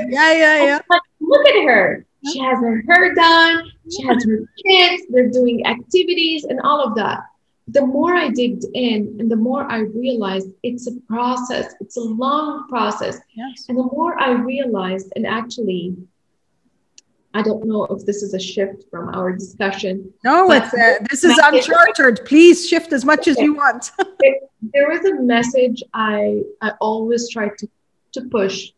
Yeah, 0.10 0.34
yeah, 0.34 0.66
yeah. 0.66 0.80
Like, 0.90 1.02
look 1.20 1.48
at 1.48 1.64
her. 1.64 2.06
She 2.32 2.40
has 2.40 2.58
her 2.60 2.84
hair 2.88 3.14
done. 3.14 3.70
She 3.92 4.04
has 4.08 4.24
her 4.26 4.46
kids. 4.66 5.04
They're 5.10 5.30
doing 5.30 5.66
activities 5.66 6.46
and 6.46 6.62
all 6.62 6.82
of 6.82 6.96
that 6.96 7.20
the 7.68 7.86
more 7.86 8.14
I 8.14 8.30
digged 8.30 8.66
in 8.74 9.18
and 9.20 9.32
the 9.32 9.36
more 9.36 9.64
I 9.72 9.80
realized 9.80 10.50
it's 10.64 10.88
a 10.88 11.00
process, 11.08 11.74
it's 11.80 11.98
a 11.98 12.02
long 12.02 12.68
process. 12.68 13.20
Yes. 13.34 13.66
And 13.70 13.78
the 13.78 13.84
more 13.84 14.22
I 14.22 14.32
realized, 14.32 15.14
and 15.16 15.26
actually, 15.26 15.96
I 17.34 17.42
don't 17.42 17.66
know 17.66 17.86
if 17.86 18.06
this 18.06 18.22
is 18.22 18.34
a 18.34 18.40
shift 18.40 18.84
from 18.92 19.16
our 19.16 19.32
discussion. 19.32 20.14
No, 20.24 20.52
it's 20.52 20.74
uh, 20.74 21.04
this 21.10 21.24
is 21.24 21.40
uncharted. 21.44 22.26
Please 22.26 22.68
shift 22.68 22.92
as 22.94 23.06
much 23.06 23.28
as 23.28 23.38
you 23.40 23.56
want. 23.56 23.92
there 24.74 24.90
was 24.90 25.06
a 25.06 25.16
message 25.16 25.82
I 25.94 26.44
I 26.62 26.72
always 26.82 27.30
try 27.30 27.50
to 27.58 27.68
to 28.12 28.22
push 28.30 28.72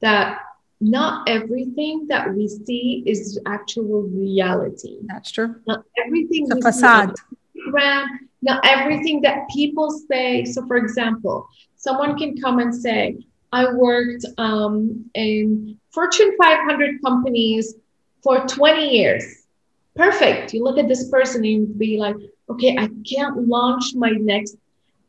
that 0.00 0.40
not 0.80 1.28
everything 1.28 2.06
that 2.08 2.34
we 2.34 2.48
see 2.48 3.02
is 3.06 3.38
actual 3.46 4.02
reality. 4.02 4.98
That's 5.04 5.30
true. 5.30 5.56
Not 5.66 5.84
everything 6.04 6.50
a 6.50 6.60
facade. 6.60 7.14
Instagram, 7.56 8.06
now 8.42 8.60
everything 8.64 9.20
that 9.22 9.48
people 9.50 9.90
say. 9.90 10.44
So, 10.44 10.66
for 10.66 10.76
example, 10.76 11.46
someone 11.76 12.16
can 12.16 12.40
come 12.40 12.58
and 12.60 12.74
say, 12.74 13.18
I 13.52 13.72
worked 13.72 14.24
um, 14.38 15.04
in 15.14 15.78
Fortune 15.92 16.34
500 16.40 17.02
companies 17.04 17.74
for 18.22 18.46
20 18.46 18.88
years. 18.88 19.24
Perfect. 19.96 20.54
You 20.54 20.64
look 20.64 20.78
at 20.78 20.88
this 20.88 21.10
person 21.10 21.44
and 21.44 21.76
be 21.78 21.98
like, 21.98 22.16
okay, 22.48 22.76
I 22.78 22.88
can't 23.08 23.48
launch 23.48 23.94
my 23.94 24.10
next 24.10 24.56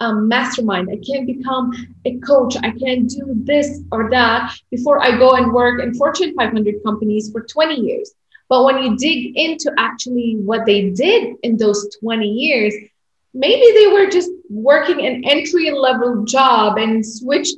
um, 0.01 0.27
mastermind. 0.27 0.89
I 0.91 0.97
can't 0.97 1.25
become 1.25 1.71
a 2.05 2.17
coach. 2.17 2.57
I 2.57 2.71
can't 2.71 3.07
do 3.09 3.23
this 3.35 3.81
or 3.91 4.09
that 4.09 4.53
before 4.71 5.01
I 5.01 5.17
go 5.17 5.35
and 5.35 5.53
work 5.53 5.81
in 5.81 5.93
Fortune 5.93 6.33
500 6.35 6.83
companies 6.83 7.31
for 7.31 7.41
20 7.41 7.75
years. 7.75 8.11
But 8.49 8.65
when 8.65 8.83
you 8.83 8.97
dig 8.97 9.37
into 9.37 9.71
actually 9.77 10.35
what 10.37 10.65
they 10.65 10.89
did 10.89 11.35
in 11.43 11.55
those 11.55 11.95
20 12.01 12.27
years, 12.27 12.73
maybe 13.33 13.65
they 13.73 13.87
were 13.87 14.09
just 14.09 14.31
working 14.49 15.05
an 15.05 15.23
entry 15.23 15.71
level 15.71 16.25
job 16.25 16.77
and 16.77 17.05
switched 17.05 17.55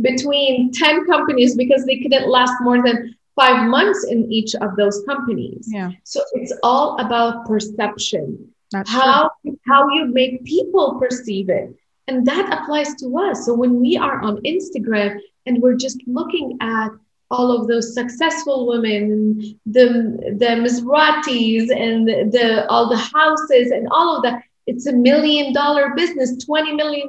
between 0.00 0.72
10 0.72 1.06
companies 1.06 1.56
because 1.56 1.86
they 1.86 2.00
couldn't 2.00 2.28
last 2.28 2.52
more 2.60 2.82
than 2.84 3.16
five 3.36 3.68
months 3.68 4.06
in 4.10 4.30
each 4.30 4.54
of 4.56 4.76
those 4.76 5.02
companies. 5.06 5.66
Yeah. 5.70 5.92
So 6.02 6.20
it's 6.34 6.52
all 6.62 7.00
about 7.00 7.46
perception. 7.46 8.52
That's 8.70 8.90
how 8.90 9.30
true. 9.42 9.58
how 9.66 9.88
you 9.90 10.06
make 10.06 10.44
people 10.44 10.98
perceive 11.00 11.48
it. 11.48 11.74
And 12.06 12.26
that 12.26 12.52
applies 12.52 12.94
to 12.96 13.18
us. 13.18 13.46
So 13.46 13.54
when 13.54 13.80
we 13.80 13.96
are 13.96 14.20
on 14.20 14.42
Instagram 14.42 15.18
and 15.46 15.62
we're 15.62 15.76
just 15.76 16.02
looking 16.06 16.58
at 16.60 16.90
all 17.30 17.50
of 17.50 17.66
those 17.66 17.94
successful 17.94 18.66
women, 18.66 19.58
the 19.66 20.34
the 20.38 20.50
Maseratis 20.62 21.74
and 21.74 22.06
the, 22.06 22.28
the 22.30 22.68
all 22.68 22.88
the 22.88 22.96
houses 22.96 23.70
and 23.70 23.88
all 23.90 24.16
of 24.16 24.22
that, 24.22 24.42
it's 24.66 24.86
a 24.86 24.92
million 24.92 25.52
dollar 25.52 25.94
business, 25.94 26.44
$20 26.44 26.76
million 26.76 27.08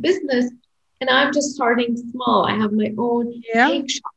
business. 0.00 0.50
And 1.00 1.10
I'm 1.10 1.32
just 1.32 1.54
starting 1.54 1.96
small. 1.96 2.44
I 2.44 2.56
have 2.56 2.72
my 2.72 2.92
own 2.96 3.42
yeah. 3.52 3.68
cake 3.68 3.90
shop. 3.90 4.12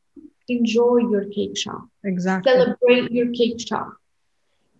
Enjoy 0.48 0.98
your 0.98 1.24
cake 1.26 1.56
shop. 1.56 1.88
Exactly. 2.04 2.52
Celebrate 2.52 3.10
your 3.10 3.32
cake 3.32 3.60
shop. 3.60 3.94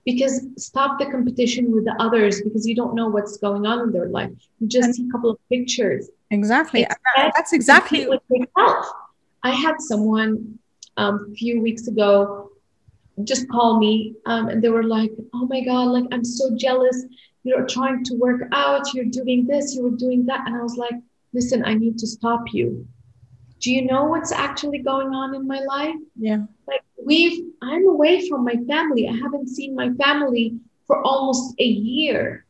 Because 0.07 0.47
stop 0.57 0.99
the 0.99 1.07
competition 1.07 1.71
with 1.73 1.85
the 1.85 1.95
others 2.01 2.41
because 2.41 2.67
you 2.67 2.75
don't 2.75 2.95
know 2.95 3.09
what's 3.09 3.37
going 3.39 3.67
on 3.67 3.81
in 3.81 3.93
their 3.93 4.09
life. 4.09 4.31
You 4.61 4.69
just 4.69 4.87
and 4.87 4.95
see 4.95 5.09
a 5.09 5.13
couple 5.13 5.31
of 5.31 5.39
pictures. 5.51 6.09
Exactly. 6.31 6.87
That's 7.17 7.53
exactly 7.53 8.03
yourself. 8.03 8.87
I 9.43 9.51
had 9.51 9.75
someone 9.81 10.59
um, 10.97 11.29
a 11.33 11.35
few 11.35 11.61
weeks 11.61 11.89
ago 11.89 12.51
just 13.25 13.49
call 13.49 13.79
me 13.79 14.15
um, 14.27 14.49
and 14.49 14.63
they 14.63 14.69
were 14.69 14.85
like, 14.85 15.13
oh 15.35 15.47
my 15.47 15.63
God, 15.65 15.89
like 15.89 16.05
I'm 16.13 16.25
so 16.25 16.57
jealous. 16.57 17.05
You're 17.45 17.67
trying 17.67 18.05
to 18.05 18.15
work 18.15 18.43
out, 18.53 18.93
you're 18.93 19.05
doing 19.05 19.47
this, 19.47 19.75
you 19.75 19.83
were 19.83 19.97
doing 19.97 20.27
that. 20.27 20.47
And 20.47 20.57
I 20.57 20.63
was 20.63 20.77
like, 20.77 20.95
listen, 21.33 21.65
I 21.65 21.75
need 21.75 21.99
to 21.99 22.07
stop 22.07 22.53
you. 22.53 22.87
Do 23.61 23.73
you 23.73 23.87
know 23.87 24.05
what's 24.05 24.33
actually 24.33 24.79
going 24.79 25.15
on 25.15 25.35
in 25.35 25.47
my 25.47 25.61
life? 25.61 25.97
Yeah. 26.19 26.45
Like 26.67 26.83
we've, 27.07 27.39
I'm 27.63 27.87
away 27.89 28.29
from 28.29 28.45
my 28.45 28.57
family. 28.69 29.09
I 29.09 29.13
haven't 29.13 29.49
seen 29.49 29.75
my 29.75 29.91
family 29.95 30.59
for 30.87 31.03
almost 31.03 31.55
a 31.59 31.65
year. 31.65 32.45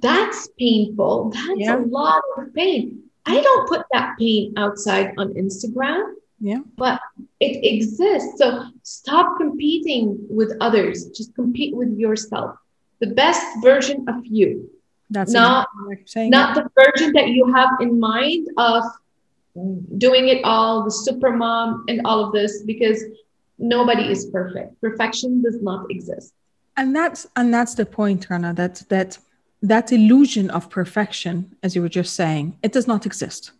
That's 0.00 0.48
painful. 0.58 1.30
That's 1.30 1.60
yeah. 1.60 1.78
a 1.78 1.80
lot 1.80 2.22
of 2.36 2.52
pain. 2.54 3.04
I 3.26 3.40
don't 3.40 3.68
put 3.68 3.82
that 3.92 4.16
pain 4.18 4.54
outside 4.56 5.12
on 5.18 5.34
Instagram. 5.34 6.14
Yeah. 6.40 6.60
But 6.76 7.00
it 7.40 7.64
exists. 7.64 8.38
So 8.38 8.64
stop 8.82 9.36
competing 9.38 10.16
with 10.30 10.50
others. 10.60 11.06
Just 11.08 11.34
compete 11.34 11.74
with 11.74 11.92
yourself. 11.98 12.56
The 13.00 13.08
best 13.08 13.44
version 13.62 14.06
of 14.08 14.24
you. 14.24 14.70
That's 15.10 15.32
not, 15.32 15.68
exactly 15.90 16.30
not 16.30 16.54
the 16.54 16.70
version 16.82 17.12
that 17.14 17.28
you 17.28 17.52
have 17.54 17.70
in 17.80 17.98
mind 17.98 18.48
of 18.58 18.84
doing 19.96 20.28
it 20.28 20.44
all, 20.44 20.84
the 20.84 20.90
super 20.90 21.30
mom 21.34 21.84
and 21.88 22.02
all 22.04 22.24
of 22.24 22.32
this, 22.32 22.62
because 22.62 23.02
nobody 23.58 24.10
is 24.10 24.26
perfect. 24.26 24.80
Perfection 24.80 25.42
does 25.42 25.60
not 25.62 25.90
exist. 25.90 26.32
And 26.76 26.94
that's 26.94 27.26
and 27.36 27.52
that's 27.52 27.74
the 27.74 27.86
point, 27.86 28.28
Rana, 28.30 28.54
that 28.54 28.82
that 28.88 29.18
that 29.62 29.92
illusion 29.92 30.50
of 30.50 30.70
perfection, 30.70 31.56
as 31.62 31.74
you 31.74 31.82
were 31.82 31.88
just 31.88 32.14
saying, 32.14 32.56
it 32.62 32.72
does 32.72 32.86
not 32.86 33.04
exist. 33.04 33.50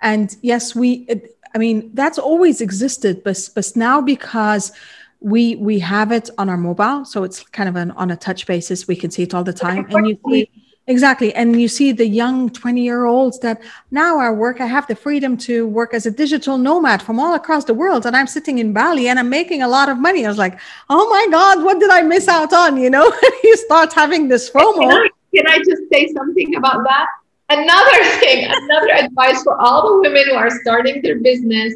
And 0.00 0.34
yes, 0.42 0.74
we 0.74 1.04
it, 1.08 1.38
I 1.54 1.58
mean, 1.58 1.90
that's 1.94 2.18
always 2.18 2.60
existed, 2.60 3.22
but 3.24 3.48
but 3.54 3.72
now 3.76 4.00
because 4.00 4.72
we 5.20 5.56
we 5.56 5.78
have 5.80 6.12
it 6.12 6.30
on 6.38 6.48
our 6.48 6.56
mobile, 6.56 7.04
so 7.04 7.24
it's 7.24 7.42
kind 7.42 7.68
of 7.68 7.76
an 7.76 7.90
on 7.92 8.10
a 8.10 8.16
touch 8.16 8.46
basis. 8.46 8.88
We 8.88 8.96
can 8.96 9.10
see 9.10 9.22
it 9.22 9.34
all 9.34 9.44
the 9.44 9.52
time, 9.52 9.86
and 9.90 10.08
you 10.08 10.18
see 10.28 10.50
exactly, 10.86 11.34
and 11.34 11.60
you 11.60 11.68
see 11.68 11.92
the 11.92 12.06
young 12.06 12.50
twenty 12.50 12.82
year 12.82 13.04
olds 13.04 13.38
that 13.40 13.62
now 13.90 14.18
I 14.18 14.30
work. 14.30 14.60
I 14.60 14.66
have 14.66 14.86
the 14.86 14.96
freedom 14.96 15.36
to 15.38 15.66
work 15.66 15.94
as 15.94 16.06
a 16.06 16.10
digital 16.10 16.58
nomad 16.58 17.02
from 17.02 17.18
all 17.20 17.34
across 17.34 17.64
the 17.64 17.74
world, 17.74 18.06
and 18.06 18.16
I'm 18.16 18.26
sitting 18.26 18.58
in 18.58 18.72
Bali 18.72 19.08
and 19.08 19.18
I'm 19.18 19.30
making 19.30 19.62
a 19.62 19.68
lot 19.68 19.88
of 19.88 19.98
money. 19.98 20.24
I 20.24 20.28
was 20.28 20.38
like, 20.38 20.58
oh 20.88 21.08
my 21.10 21.26
god, 21.30 21.64
what 21.64 21.80
did 21.80 21.90
I 21.90 22.02
miss 22.02 22.28
out 22.28 22.52
on? 22.52 22.76
You 22.76 22.90
know, 22.90 23.12
you 23.44 23.56
start 23.56 23.92
having 23.92 24.28
this 24.28 24.50
FOMO. 24.50 24.80
Can 24.80 24.92
I, 24.92 25.08
can 25.34 25.46
I 25.46 25.58
just 25.58 25.82
say 25.92 26.08
something 26.12 26.56
about 26.56 26.84
that? 26.84 27.06
Another 27.48 28.04
thing, 28.20 28.44
another 28.50 28.92
advice 28.92 29.42
for 29.42 29.60
all 29.60 29.88
the 29.88 30.08
women 30.08 30.24
who 30.28 30.34
are 30.34 30.50
starting 30.50 31.02
their 31.02 31.20
business 31.20 31.74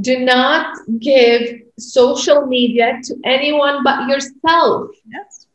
do 0.00 0.18
not 0.18 0.76
give 0.98 1.62
social 1.78 2.46
media 2.46 2.98
to 3.04 3.16
anyone 3.24 3.82
but 3.84 4.08
yourself. 4.08 4.90
Yes. 5.10 5.45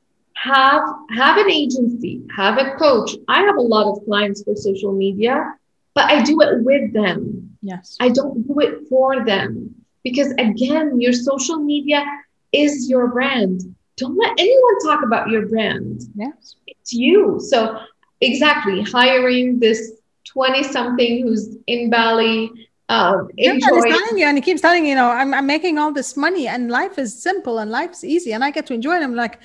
Have 0.44 0.84
have 1.12 1.38
an 1.38 1.52
agency, 1.52 2.24
have 2.36 2.58
a 2.58 2.76
coach. 2.76 3.12
I 3.28 3.42
have 3.42 3.58
a 3.58 3.62
lot 3.62 3.86
of 3.92 4.04
clients 4.06 4.44
for 4.44 4.56
social 4.56 4.92
media, 4.92 5.54
but 5.94 6.06
I 6.06 6.24
do 6.24 6.42
it 6.42 6.64
with 6.64 6.94
them. 6.94 7.58
Yes. 7.62 7.96
I 8.00 8.10
don't 8.10 8.48
do 8.48 8.60
it 8.60 8.88
for 8.90 9.24
them 9.24 9.76
because 10.04 10.32
again, 10.40 11.00
your 11.00 11.14
social 11.14 11.58
media 11.58 12.04
is 12.52 12.90
your 12.90 13.08
brand. 13.10 13.62
Don't 13.98 14.18
let 14.18 14.32
anyone 14.40 14.80
talk 14.84 15.04
about 15.04 15.30
your 15.30 15.48
brand. 15.48 16.02
Yes. 16.16 16.56
It's 16.66 16.92
you. 16.92 17.40
So 17.40 17.78
exactly 18.20 18.82
hiring 18.82 19.60
this 19.60 19.92
20 20.26 20.64
something 20.64 21.22
who's 21.22 21.56
in 21.68 21.90
Bali 21.90 22.52
um. 22.90 23.30
He's 23.38 23.64
telling 23.64 24.18
you, 24.18 24.26
and 24.26 24.38
he 24.38 24.42
keeps 24.42 24.62
telling 24.62 24.84
you, 24.84 24.90
you 24.90 24.96
know, 24.96 25.10
I'm, 25.10 25.34
I'm 25.34 25.48
making 25.48 25.78
all 25.78 25.92
this 25.92 26.18
money, 26.18 26.48
and 26.48 26.70
life 26.70 27.00
is 27.00 27.22
simple, 27.22 27.58
and 27.60 27.72
life's 27.72 28.04
easy, 28.04 28.34
and 28.34 28.44
I 28.44 28.52
get 28.52 28.66
to 28.68 28.74
enjoy 28.74 28.96
it. 28.96 29.04
I'm 29.04 29.16
like, 29.16 29.40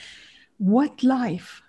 what 0.59 1.03
life? 1.03 1.63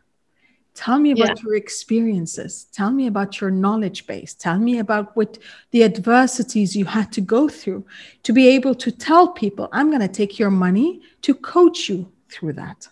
Tell 0.73 0.99
me 0.99 1.11
about 1.11 1.39
yeah. 1.39 1.43
your 1.43 1.55
experiences. 1.55 2.67
Tell 2.71 2.91
me 2.91 3.07
about 3.07 3.41
your 3.41 3.49
knowledge 3.49 4.05
base. 4.05 4.35
Tell 4.35 4.59
me 4.59 4.77
about 4.77 5.15
what 5.17 5.39
the 5.71 5.83
adversities 5.83 6.75
you 6.75 6.85
had 6.85 7.11
to 7.13 7.21
go 7.21 7.49
through 7.49 7.83
to 8.21 8.31
be 8.31 8.47
able 8.49 8.75
to 8.75 8.91
tell 8.91 9.29
people, 9.29 9.69
I'm 9.71 9.89
going 9.89 10.01
to 10.01 10.07
take 10.07 10.37
your 10.37 10.51
money 10.51 11.01
to 11.23 11.33
coach 11.33 11.89
you 11.89 12.11
through 12.29 12.53
that. 12.53 12.87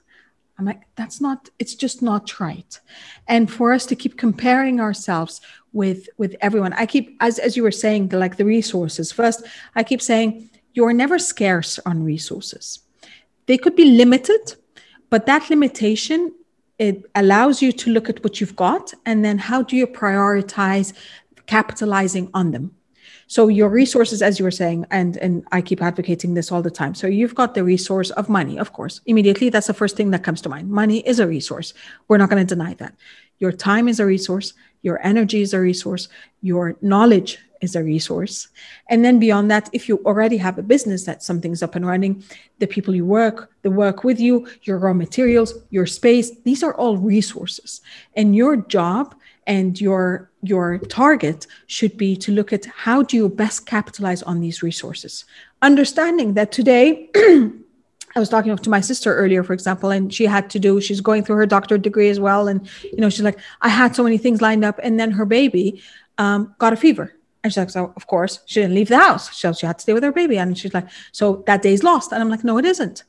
I'm 0.58 0.66
like, 0.66 0.84
that's 0.96 1.22
not, 1.22 1.50
it's 1.60 1.76
just 1.76 2.02
not 2.02 2.40
right. 2.40 2.80
And 3.28 3.52
for 3.52 3.72
us 3.72 3.86
to 3.88 3.96
keep 3.96 4.18
comparing 4.18 4.80
ourselves 4.80 5.42
with 5.74 6.08
with 6.18 6.36
everyone, 6.42 6.74
I 6.74 6.86
keep, 6.86 7.18
as, 7.20 7.38
as 7.38 7.56
you 7.56 7.62
were 7.62 7.72
saying, 7.72 8.08
the, 8.08 8.18
like 8.18 8.38
the 8.38 8.46
resources. 8.46 9.12
First, 9.12 9.46
I 9.76 9.84
keep 9.84 10.02
saying, 10.02 10.50
you're 10.74 10.94
never 10.94 11.20
scarce 11.20 11.78
on 11.86 12.04
resources. 12.04 12.80
They 13.46 13.58
could 13.58 13.76
be 13.76 13.86
limited, 13.86 14.56
but 15.10 15.26
that 15.26 15.50
limitation 15.50 16.34
it 16.78 17.10
allows 17.16 17.62
you 17.62 17.72
to 17.72 17.90
look 17.90 18.10
at 18.10 18.24
what 18.24 18.42
you've 18.42 18.56
got 18.56 18.94
and 19.06 19.24
then 19.24 19.38
how 19.38 19.64
do 19.64 19.76
you 19.78 19.88
prioritize 19.88 20.94
capitalizing 21.46 22.30
on 22.34 22.52
them. 22.52 22.72
So 23.28 23.48
your 23.48 23.70
resources 23.70 24.22
as 24.22 24.40
you 24.40 24.46
were 24.46 24.52
saying 24.52 24.86
and 24.92 25.18
and 25.18 25.44
i 25.52 25.60
keep 25.60 25.82
advocating 25.82 26.34
this 26.34 26.52
all 26.52 26.62
the 26.62 26.70
time. 26.70 26.94
So 26.94 27.08
you've 27.08 27.34
got 27.34 27.56
the 27.56 27.64
resource 27.64 28.12
of 28.12 28.30
money 28.30 28.60
of 28.60 28.74
course. 28.74 29.02
Immediately 29.06 29.50
that's 29.50 29.68
the 29.68 29.74
first 29.74 29.96
thing 29.96 30.12
that 30.12 30.24
comes 30.24 30.42
to 30.42 30.50
mind. 30.50 30.70
Money 30.70 31.00
is 31.08 31.20
a 31.20 31.28
resource. 31.28 31.74
We're 32.08 32.18
not 32.18 32.30
going 32.30 32.46
to 32.46 32.56
deny 32.56 32.76
that 32.76 32.94
your 33.40 33.52
time 33.52 33.88
is 33.88 34.00
a 34.00 34.06
resource 34.06 34.54
your 34.82 35.00
energy 35.06 35.42
is 35.42 35.54
a 35.54 35.60
resource 35.60 36.08
your 36.42 36.78
knowledge 36.82 37.40
is 37.62 37.76
a 37.76 37.84
resource. 37.84 38.48
And 38.90 39.04
then 39.04 39.20
beyond 39.20 39.52
that, 39.52 39.70
if 39.74 39.90
you 39.90 39.98
already 40.06 40.38
have 40.38 40.58
a 40.58 40.64
business 40.64 41.04
that 41.06 41.24
something's 41.24 41.62
up 41.62 41.76
and 41.76 41.86
running, 41.86 42.24
the 42.60 42.68
people 42.68 42.96
you 42.96 43.06
work, 43.06 43.52
the 43.64 43.72
work 43.72 44.04
with 44.04 44.20
you, 44.20 44.48
your 44.64 44.78
raw 44.78 44.94
materials, 44.94 45.54
your 45.72 45.86
space, 45.86 46.32
these 46.44 46.64
are 46.64 46.76
all 46.76 46.98
resources. 46.98 47.82
And 48.16 48.36
your 48.36 48.58
job 48.58 49.16
and 49.48 49.80
your 49.80 50.32
your 50.42 50.78
target 50.78 51.48
should 51.68 51.98
be 51.98 52.16
to 52.16 52.32
look 52.32 52.54
at 52.54 52.66
how 52.66 53.02
do 53.04 53.18
you 53.18 53.30
best 53.30 53.66
capitalize 53.66 54.24
on 54.24 54.40
these 54.40 54.64
resources. 54.64 55.26
Understanding 55.62 56.34
that 56.36 56.52
today 56.52 57.10
I 58.16 58.20
was 58.20 58.30
talking 58.30 58.56
to 58.56 58.70
my 58.70 58.80
sister 58.80 59.14
earlier, 59.14 59.44
for 59.44 59.54
example, 59.54 59.90
and 59.92 60.14
she 60.14 60.26
had 60.26 60.50
to 60.52 60.60
do, 60.60 60.80
she's 60.80 61.02
going 61.02 61.24
through 61.24 61.36
her 61.36 61.46
doctorate 61.46 61.82
degree 61.82 62.10
as 62.10 62.20
well. 62.20 62.48
And, 62.48 62.68
you 62.84 62.98
know, 62.98 63.10
she's 63.10 63.24
like, 63.24 63.40
I 63.62 63.68
had 63.68 63.94
so 63.94 64.04
many 64.04 64.18
things 64.18 64.42
lined 64.42 64.64
up. 64.64 64.80
And 64.82 64.98
then 64.98 65.12
her 65.12 65.26
baby 65.26 65.82
um, 66.18 66.56
got 66.58 66.72
a 66.72 66.78
fever 66.78 67.14
and 67.46 67.54
she's 67.54 67.58
like, 67.58 67.70
so 67.70 67.94
of 67.96 68.08
course 68.08 68.40
she 68.48 68.62
didn't 68.62 68.74
leave 68.74 68.88
the 68.88 68.98
house. 68.98 69.38
So 69.38 69.54
she 69.54 69.68
had 69.68 69.78
to 69.78 69.82
stay 69.84 69.94
with 69.94 70.04
her 70.04 70.12
baby. 70.12 70.38
And 70.38 70.58
she's 70.58 70.74
like, 70.74 70.88
so 71.12 71.44
that 71.46 71.62
day's 71.62 71.84
lost. 71.84 72.12
And 72.12 72.22
I'm 72.22 72.30
like, 72.30 72.44
no, 72.44 72.58
it 72.58 72.66
isn't. 72.66 73.04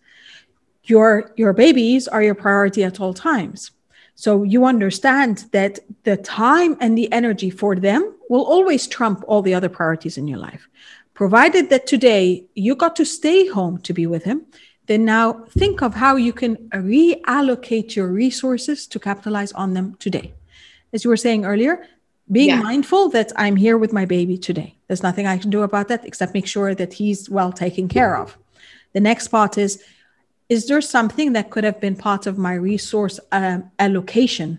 Your 0.85 1.33
your 1.37 1.55
babies 1.55 2.07
are 2.07 2.23
your 2.23 2.35
priority 2.35 2.85
at 2.85 3.01
all 3.01 3.15
times. 3.15 3.71
So 4.15 4.43
you 4.43 4.67
understand 4.67 5.47
that 5.53 5.79
the 6.05 6.19
time 6.19 6.77
and 6.81 6.97
the 6.97 7.11
energy 7.13 7.49
for 7.49 7.77
them 7.77 8.15
will 8.29 8.45
always 8.45 8.87
trump 8.87 9.25
all 9.27 9.41
the 9.41 9.55
other 9.55 9.71
priorities 9.71 10.19
in 10.19 10.29
your 10.29 10.39
life. 10.39 10.69
Provided 11.15 11.71
that 11.71 11.87
today 11.87 12.45
you 12.55 12.75
got 12.75 12.95
to 12.97 13.07
stay 13.07 13.47
home 13.47 13.79
to 13.79 13.95
be 13.95 14.07
with 14.07 14.25
him, 14.25 14.45
then 14.87 15.05
now 15.05 15.45
think 15.51 15.83
of 15.83 15.95
how 15.95 16.17
you 16.17 16.33
can 16.33 16.57
reallocate 16.71 17.97
your 17.97 18.09
resources 18.09 18.87
to 18.87 18.99
capitalize 18.99 19.53
on 19.53 19.75
them 19.75 19.97
today. 19.99 20.33
As 20.93 21.05
you 21.05 21.11
were 21.11 21.17
saying 21.17 21.45
earlier, 21.45 21.87
being 22.31 22.49
yeah. 22.49 22.63
mindful 22.63 23.09
that 23.11 23.33
I'm 23.37 23.57
here 23.57 23.79
with 23.79 23.93
my 23.93 24.05
baby 24.05 24.39
today. 24.39 24.77
There's 24.87 25.03
nothing 25.03 25.27
I 25.27 25.39
can 25.39 25.51
do 25.51 25.63
about 25.63 25.89
that 25.89 26.05
except 26.05 26.35
make 26.35 26.47
sure 26.47 26.75
that 26.75 26.93
he's 26.95 27.31
well 27.31 27.53
taken 27.53 27.89
care 27.89 28.17
of. 28.17 28.37
The 28.93 29.01
next 29.01 29.29
part 29.29 29.59
is 29.59 29.83
Is 30.49 30.67
there 30.69 30.81
something 30.81 31.33
that 31.33 31.51
could 31.51 31.65
have 31.65 31.81
been 31.81 31.97
part 31.97 32.27
of 32.27 32.39
my 32.39 32.55
resource 32.55 33.19
um, 33.33 33.71
allocation? 33.79 34.59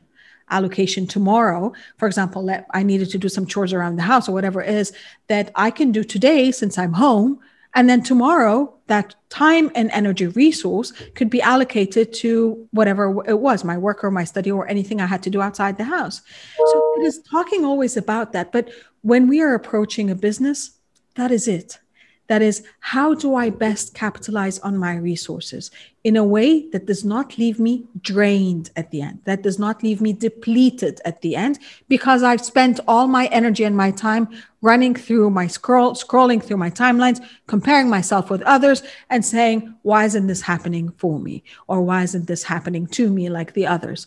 Allocation 0.50 1.08
tomorrow, 1.08 1.74
for 1.98 2.08
example, 2.08 2.42
let, 2.42 2.68
I 2.74 2.82
needed 2.82 3.10
to 3.10 3.18
do 3.18 3.28
some 3.28 3.46
chores 3.46 3.74
around 3.74 3.98
the 3.98 4.04
house 4.04 4.30
or 4.30 4.32
whatever 4.32 4.62
it 4.62 4.74
is 4.74 4.94
that 5.28 5.52
I 5.56 5.72
can 5.72 5.92
do 5.92 6.06
today 6.06 6.52
since 6.52 6.78
I'm 6.78 6.94
home 6.94 7.40
and 7.74 7.90
then 7.90 8.02
tomorrow, 8.02 8.77
that 8.88 9.16
time 9.30 9.72
and 9.76 9.92
energy 9.92 10.28
resource 10.28 10.92
could 11.16 11.30
be 11.30 11.42
allocated 11.42 12.14
to 12.14 12.68
whatever 12.72 13.24
it 13.28 13.40
was 13.40 13.64
my 13.64 13.78
work 13.78 14.04
or 14.04 14.12
my 14.12 14.24
study 14.24 14.50
or 14.50 14.68
anything 14.68 15.02
I 15.02 15.06
had 15.06 15.24
to 15.24 15.30
do 15.30 15.42
outside 15.42 15.78
the 15.78 15.84
house. 15.84 16.22
So 16.58 16.96
it 16.98 17.06
is 17.06 17.22
talking 17.30 17.64
always 17.64 17.98
about 17.98 18.34
that. 18.34 18.52
But 18.52 18.70
when 19.02 19.28
we 19.28 19.42
are 19.42 19.54
approaching 19.54 20.10
a 20.10 20.16
business, 20.16 20.72
that 21.16 21.32
is 21.32 21.48
it. 21.48 21.80
That 22.28 22.42
is, 22.42 22.64
how 22.82 23.14
do 23.14 23.36
I 23.36 23.50
best 23.50 23.94
capitalize 23.94 24.60
on 24.60 24.78
my 24.78 24.96
resources 24.96 25.72
in 26.04 26.18
a 26.18 26.26
way 26.26 26.70
that 26.72 26.86
does 26.86 27.06
not 27.06 27.38
leave 27.38 27.58
me 27.58 27.86
drained 28.02 28.70
at 28.76 28.92
the 28.92 29.02
end, 29.02 29.20
that 29.24 29.44
does 29.44 29.58
not 29.58 29.82
leave 29.82 30.02
me 30.02 30.12
depleted 30.12 31.00
at 31.06 31.22
the 31.22 31.38
end, 31.38 31.60
because 31.88 32.24
I've 32.24 32.44
spent 32.44 32.82
all 32.86 33.08
my 33.08 33.28
energy 33.28 33.64
and 33.64 33.78
my 33.78 33.92
time 33.92 34.28
running 34.62 34.94
through 34.94 35.30
my 35.30 35.48
scroll, 35.48 35.94
scrolling 35.94 36.44
through 36.44 36.58
my 36.58 36.70
timelines, 36.70 37.26
comparing 37.48 37.90
myself 37.90 38.30
with 38.30 38.42
others, 38.42 38.84
and 39.10 39.26
saying, 39.26 39.74
why 39.84 40.04
isn't 40.04 40.28
this 40.28 40.42
happening 40.42 40.92
for 40.98 41.20
me? 41.20 41.44
Or 41.68 41.82
why 41.82 42.04
isn't 42.04 42.28
this 42.28 42.44
happening 42.44 42.88
to 42.88 43.10
me 43.10 43.30
like 43.30 43.54
the 43.54 43.68
others? 43.68 44.06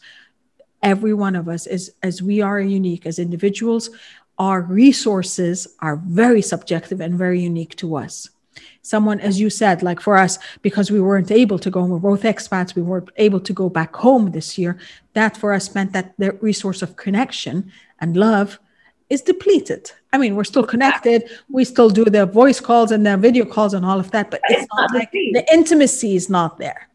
Every 0.82 1.12
one 1.12 1.36
of 1.36 1.46
us 1.48 1.66
is, 1.66 1.92
as 2.02 2.22
we 2.22 2.40
are 2.40 2.58
unique 2.58 3.04
as 3.04 3.18
individuals, 3.18 3.90
our 4.40 4.62
resources 4.62 5.68
are 5.80 5.96
very 5.96 6.40
subjective 6.40 6.98
and 6.98 7.14
very 7.14 7.38
unique 7.38 7.76
to 7.76 7.94
us. 7.94 8.30
Someone, 8.80 9.20
as 9.20 9.38
you 9.38 9.50
said, 9.50 9.82
like 9.82 10.00
for 10.00 10.16
us, 10.16 10.38
because 10.62 10.90
we 10.90 10.98
weren't 10.98 11.30
able 11.30 11.58
to 11.58 11.70
go, 11.70 11.82
and 11.82 11.92
we're 11.92 11.98
both 11.98 12.22
expats, 12.22 12.74
we 12.74 12.80
weren't 12.80 13.10
able 13.18 13.38
to 13.38 13.52
go 13.52 13.68
back 13.68 13.94
home 13.94 14.30
this 14.30 14.56
year. 14.56 14.78
That 15.12 15.36
for 15.36 15.52
us 15.52 15.74
meant 15.74 15.92
that 15.92 16.14
the 16.16 16.32
resource 16.40 16.80
of 16.80 16.96
connection 16.96 17.70
and 18.00 18.16
love 18.16 18.58
is 19.10 19.20
depleted. 19.20 19.92
I 20.10 20.16
mean, 20.16 20.34
we're 20.36 20.44
still 20.44 20.64
connected. 20.64 21.28
We 21.50 21.64
still 21.64 21.90
do 21.90 22.06
the 22.06 22.24
voice 22.24 22.60
calls 22.60 22.92
and 22.92 23.04
the 23.04 23.18
video 23.18 23.44
calls 23.44 23.74
and 23.74 23.84
all 23.84 24.00
of 24.00 24.10
that, 24.12 24.30
but 24.30 24.40
it's 24.48 24.66
not 24.74 24.94
like 24.94 25.12
the 25.12 25.44
intimacy 25.52 26.16
is 26.16 26.30
not 26.30 26.56
there. 26.56 26.88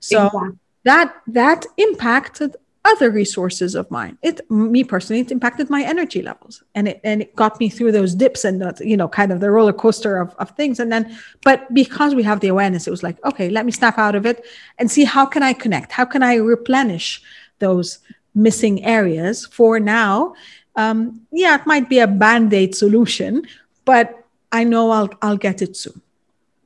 So 0.00 0.26
exactly. 0.26 0.50
that 0.84 1.14
that 1.28 1.64
impacted 1.78 2.56
other 2.84 3.10
resources 3.10 3.74
of 3.74 3.90
mine. 3.90 4.16
It, 4.22 4.40
me 4.50 4.84
personally, 4.84 5.20
it 5.20 5.30
impacted 5.30 5.68
my 5.68 5.82
energy 5.82 6.22
levels, 6.22 6.62
and 6.74 6.88
it 6.88 7.00
and 7.04 7.22
it 7.22 7.36
got 7.36 7.60
me 7.60 7.68
through 7.68 7.92
those 7.92 8.14
dips 8.14 8.44
and 8.44 8.60
that 8.62 8.80
you 8.80 8.96
know, 8.96 9.08
kind 9.08 9.32
of 9.32 9.40
the 9.40 9.50
roller 9.50 9.72
coaster 9.72 10.18
of 10.18 10.34
of 10.38 10.50
things. 10.52 10.80
And 10.80 10.90
then, 10.90 11.16
but 11.44 11.72
because 11.74 12.14
we 12.14 12.22
have 12.22 12.40
the 12.40 12.48
awareness, 12.48 12.86
it 12.86 12.90
was 12.90 13.02
like, 13.02 13.22
okay, 13.24 13.50
let 13.50 13.66
me 13.66 13.72
snap 13.72 13.98
out 13.98 14.14
of 14.14 14.24
it 14.26 14.44
and 14.78 14.90
see 14.90 15.04
how 15.04 15.26
can 15.26 15.42
I 15.42 15.52
connect, 15.52 15.92
how 15.92 16.04
can 16.04 16.22
I 16.22 16.36
replenish 16.36 17.22
those 17.58 17.98
missing 18.34 18.84
areas 18.84 19.46
for 19.46 19.80
now. 19.80 20.34
Um, 20.76 21.22
yeah, 21.32 21.56
it 21.60 21.66
might 21.66 21.88
be 21.88 21.98
a 21.98 22.06
band 22.06 22.52
aid 22.52 22.74
solution, 22.74 23.46
but 23.84 24.24
I 24.52 24.64
know 24.64 24.90
I'll 24.90 25.10
I'll 25.22 25.36
get 25.36 25.62
it 25.62 25.76
soon. 25.76 26.00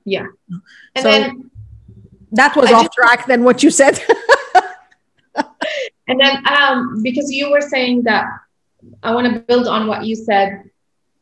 Yeah, 0.05 0.27
and 0.95 1.03
so 1.03 1.11
then 1.11 1.51
that 2.33 2.55
was 2.57 2.71
I 2.71 2.75
off 2.75 2.85
just- 2.85 2.95
track 2.95 3.27
than 3.27 3.45
what 3.45 3.63
you 3.63 3.71
said. 3.71 4.01
And 6.09 6.21
then 6.21 6.47
um, 6.47 7.03
because 7.03 7.31
you 7.31 7.51
were 7.51 7.61
saying 7.61 8.03
that 8.05 8.27
I 9.03 9.15
want 9.15 9.33
to 9.33 9.41
build 9.41 9.67
on 9.67 9.87
what 9.87 10.05
you 10.05 10.15
said 10.15 10.71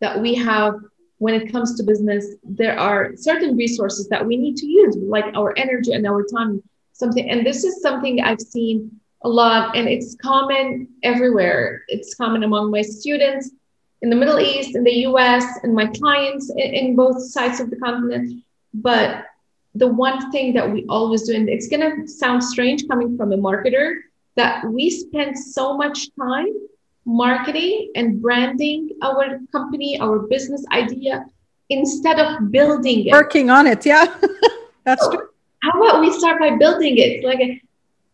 that 0.01 0.21
we 0.21 0.35
have 0.35 0.75
when 1.18 1.35
it 1.35 1.53
comes 1.53 1.77
to 1.77 1.85
business, 1.85 2.27
there 2.42 2.77
are 2.77 3.12
certain 3.14 3.57
resources 3.57 4.09
that 4.09 4.27
we 4.27 4.37
need 4.37 4.57
to 4.57 4.66
use, 4.66 4.97
like 4.97 5.27
our 5.37 5.57
energy 5.57 5.92
and 5.92 6.05
our 6.05 6.25
time. 6.25 6.61
Something, 6.95 7.31
and 7.31 7.47
this 7.47 7.62
is 7.62 7.81
something 7.81 8.21
I've 8.21 8.40
seen 8.40 9.01
a 9.23 9.29
lot, 9.29 9.77
and 9.77 9.88
it's 9.88 10.16
common 10.16 10.88
everywhere. 11.05 11.85
It's 11.87 12.16
common 12.16 12.42
among 12.42 12.73
my 12.73 12.83
students 12.83 13.51
in 14.03 14.11
the 14.11 14.16
Middle 14.16 14.40
East, 14.40 14.75
in 14.75 14.83
the 14.83 15.07
US, 15.07 15.45
and 15.62 15.73
my 15.75 15.87
clients 15.87 16.51
in, 16.51 16.75
in 16.75 16.97
both 16.97 17.23
sides 17.23 17.61
of 17.61 17.71
the 17.71 17.77
continent. 17.77 18.42
But 18.75 19.27
the 19.77 19.87
one 19.87 20.33
thing 20.33 20.55
that 20.55 20.68
we 20.68 20.85
always 20.88 21.23
do, 21.23 21.37
and 21.37 21.49
it's 21.49 21.68
gonna 21.68 22.09
sound 22.09 22.42
strange 22.42 22.88
coming 22.88 23.16
from 23.16 23.33
a 23.33 23.37
marketer, 23.37 24.01
that 24.37 24.64
we 24.64 24.90
spend 24.90 25.38
so 25.38 25.77
much 25.77 26.09
time 26.16 26.49
marketing 27.05 27.90
and 27.95 28.23
branding 28.23 28.90
our 29.03 29.40
company, 29.51 29.99
our 30.01 30.21
business 30.21 30.64
idea, 30.73 31.25
instead 31.68 32.18
of 32.18 32.51
building 32.51 33.07
it. 33.07 33.12
Working 33.12 33.51
on 33.51 33.66
it, 33.66 33.85
yeah. 33.85 34.07
That's 34.85 35.05
so, 35.05 35.12
true. 35.12 35.29
How 35.62 35.83
about 35.83 36.01
we 36.01 36.12
start 36.12 36.40
by 36.40 36.57
building 36.57 36.99
it? 36.99 37.25
Like, 37.25 37.62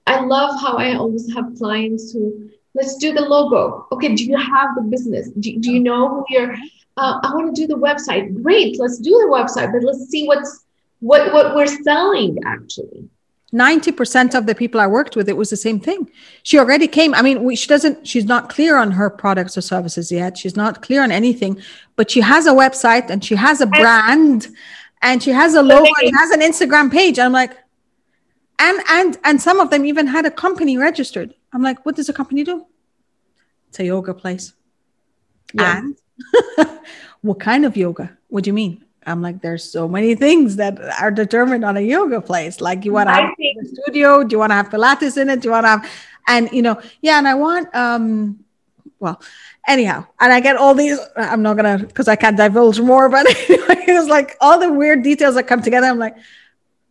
I 0.06 0.20
love 0.20 0.60
how 0.60 0.76
I 0.76 0.94
always 0.94 1.32
have 1.34 1.54
clients 1.56 2.12
who 2.12 2.50
let's 2.74 2.96
do 2.96 3.12
the 3.12 3.20
logo. 3.20 3.86
Okay, 3.92 4.14
do 4.14 4.24
you 4.24 4.36
have 4.36 4.74
the 4.74 4.82
business? 4.82 5.30
Do, 5.30 5.58
do 5.58 5.72
you 5.72 5.80
know 5.80 6.08
who 6.08 6.24
you're? 6.28 6.54
Uh, 6.96 7.20
I 7.22 7.32
want 7.34 7.54
to 7.54 7.60
do 7.60 7.66
the 7.66 7.78
website. 7.78 8.42
Great, 8.42 8.78
let's 8.78 8.98
do 8.98 9.10
the 9.10 9.28
website, 9.30 9.72
but 9.72 9.82
let's 9.82 10.08
see 10.08 10.26
what's 10.26 10.64
what 11.00 11.32
what 11.32 11.54
we're 11.54 11.66
selling 11.82 12.38
actually. 12.44 13.08
90% 13.52 14.34
of 14.34 14.46
the 14.46 14.54
people 14.54 14.80
I 14.80 14.86
worked 14.86 15.16
with, 15.16 15.28
it 15.28 15.36
was 15.36 15.48
the 15.48 15.56
same 15.56 15.80
thing. 15.80 16.10
She 16.42 16.58
already 16.58 16.86
came. 16.86 17.14
I 17.14 17.22
mean, 17.22 17.44
we, 17.44 17.56
she 17.56 17.66
doesn't, 17.66 18.06
she's 18.06 18.26
not 18.26 18.50
clear 18.50 18.76
on 18.76 18.90
her 18.90 19.08
products 19.08 19.56
or 19.56 19.62
services 19.62 20.12
yet. 20.12 20.36
She's 20.36 20.56
not 20.56 20.82
clear 20.82 21.02
on 21.02 21.10
anything, 21.10 21.60
but 21.96 22.10
she 22.10 22.20
has 22.20 22.46
a 22.46 22.52
website 22.52 23.08
and 23.08 23.24
she 23.24 23.36
has 23.36 23.62
a 23.62 23.66
brand 23.66 24.48
and 25.00 25.22
she 25.22 25.30
has 25.30 25.54
a 25.54 25.62
logo 25.62 25.90
and 26.02 26.14
has 26.16 26.30
an 26.30 26.40
Instagram 26.40 26.92
page. 26.92 27.18
I'm 27.18 27.32
like, 27.32 27.52
and, 28.58 28.80
and, 28.90 29.16
and 29.24 29.40
some 29.40 29.60
of 29.60 29.70
them 29.70 29.86
even 29.86 30.06
had 30.06 30.26
a 30.26 30.30
company 30.30 30.76
registered. 30.76 31.32
I'm 31.52 31.62
like, 31.62 31.86
what 31.86 31.96
does 31.96 32.10
a 32.10 32.12
company 32.12 32.44
do? 32.44 32.66
It's 33.68 33.80
a 33.80 33.84
yoga 33.84 34.12
place. 34.12 34.52
Yeah. 35.54 35.78
And 35.78 35.96
what 37.22 37.40
kind 37.40 37.64
of 37.64 37.76
yoga? 37.78 38.18
What 38.28 38.44
do 38.44 38.48
you 38.48 38.54
mean? 38.54 38.84
I'm 39.08 39.22
like, 39.22 39.40
there's 39.40 39.64
so 39.64 39.88
many 39.88 40.14
things 40.14 40.56
that 40.56 40.78
are 41.00 41.10
determined 41.10 41.64
on 41.64 41.76
a 41.76 41.80
yoga 41.80 42.20
place. 42.20 42.60
Like, 42.60 42.84
you 42.84 42.92
want 42.92 43.08
to 43.08 43.14
have 43.14 43.30
think- 43.36 43.62
a 43.62 43.66
studio? 43.66 44.22
Do 44.22 44.34
you 44.34 44.38
want 44.38 44.50
to 44.50 44.54
have 44.56 44.68
Pilates 44.68 45.16
in 45.20 45.28
it? 45.30 45.40
Do 45.40 45.48
you 45.48 45.52
want 45.52 45.64
to 45.64 45.68
have, 45.68 45.90
and 46.26 46.50
you 46.52 46.62
know, 46.62 46.80
yeah. 47.00 47.18
And 47.18 47.26
I 47.26 47.34
want, 47.34 47.74
um, 47.74 48.44
well, 49.00 49.20
anyhow, 49.66 50.06
and 50.20 50.32
I 50.32 50.40
get 50.40 50.56
all 50.56 50.74
these. 50.74 50.98
I'm 51.16 51.42
not 51.42 51.56
gonna 51.56 51.78
because 51.78 52.08
I 52.08 52.16
can't 52.16 52.36
divulge 52.36 52.80
more, 52.80 53.08
but 53.08 53.26
it 53.30 53.92
was 53.92 54.08
like 54.08 54.36
all 54.40 54.58
the 54.58 54.72
weird 54.72 55.02
details 55.02 55.34
that 55.36 55.46
come 55.46 55.62
together. 55.62 55.86
I'm 55.86 55.98
like, 55.98 56.16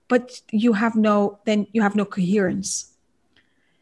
but 0.07 0.41
you 0.51 0.73
have 0.73 0.95
no, 0.95 1.39
then 1.45 1.67
you 1.71 1.81
have 1.81 1.95
no 1.95 2.05
coherence. 2.05 2.93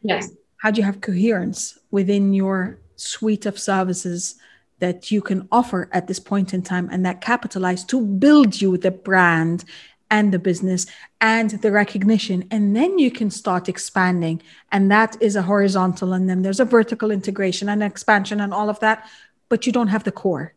Yes. 0.02 0.30
How 0.58 0.70
do 0.70 0.80
you 0.80 0.84
have 0.84 1.00
coherence 1.00 1.78
within 1.90 2.32
your 2.32 2.78
suite 2.96 3.46
of 3.46 3.58
services? 3.58 4.36
That 4.78 5.10
you 5.10 5.22
can 5.22 5.48
offer 5.50 5.88
at 5.92 6.06
this 6.06 6.18
point 6.20 6.52
in 6.52 6.62
time 6.62 6.88
and 6.92 7.04
that 7.06 7.20
capitalize 7.20 7.84
to 7.84 8.00
build 8.00 8.60
you 8.60 8.76
the 8.76 8.90
brand 8.90 9.64
and 10.10 10.32
the 10.32 10.38
business 10.38 10.86
and 11.20 11.50
the 11.62 11.72
recognition. 11.72 12.46
And 12.50 12.76
then 12.76 12.98
you 12.98 13.10
can 13.10 13.30
start 13.30 13.68
expanding. 13.68 14.42
And 14.70 14.90
that 14.90 15.16
is 15.20 15.34
a 15.36 15.42
horizontal 15.42 16.12
and 16.12 16.28
then 16.28 16.42
there's 16.42 16.60
a 16.60 16.64
vertical 16.64 17.10
integration 17.10 17.68
and 17.68 17.82
expansion 17.82 18.40
and 18.40 18.52
all 18.52 18.68
of 18.68 18.78
that. 18.80 19.08
But 19.48 19.66
you 19.66 19.72
don't 19.72 19.88
have 19.88 20.04
the 20.04 20.12
core. 20.12 20.54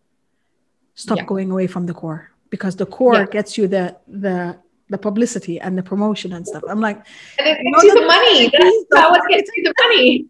Stop 0.95 1.19
yeah. 1.19 1.25
going 1.25 1.51
away 1.51 1.67
from 1.67 1.85
the 1.85 1.93
core 1.93 2.31
because 2.49 2.75
the 2.75 2.85
core 2.85 3.13
yeah. 3.15 3.25
gets 3.25 3.57
you 3.57 3.67
the 3.67 3.95
the 4.07 4.57
the 4.89 4.97
publicity 4.97 5.59
and 5.59 5.77
the 5.77 5.83
promotion 5.83 6.33
and 6.33 6.45
stuff. 6.45 6.63
I'm 6.67 6.81
like 6.81 6.97
and 7.37 7.47
it 7.47 7.63
gets 7.63 7.83
you 7.83 7.93
the 7.93 8.05
money. 8.05 8.49
that's 8.89 9.09
what 9.11 9.21
gets 9.29 9.49
you 9.55 9.63
the 9.63 9.73
money 9.81 10.25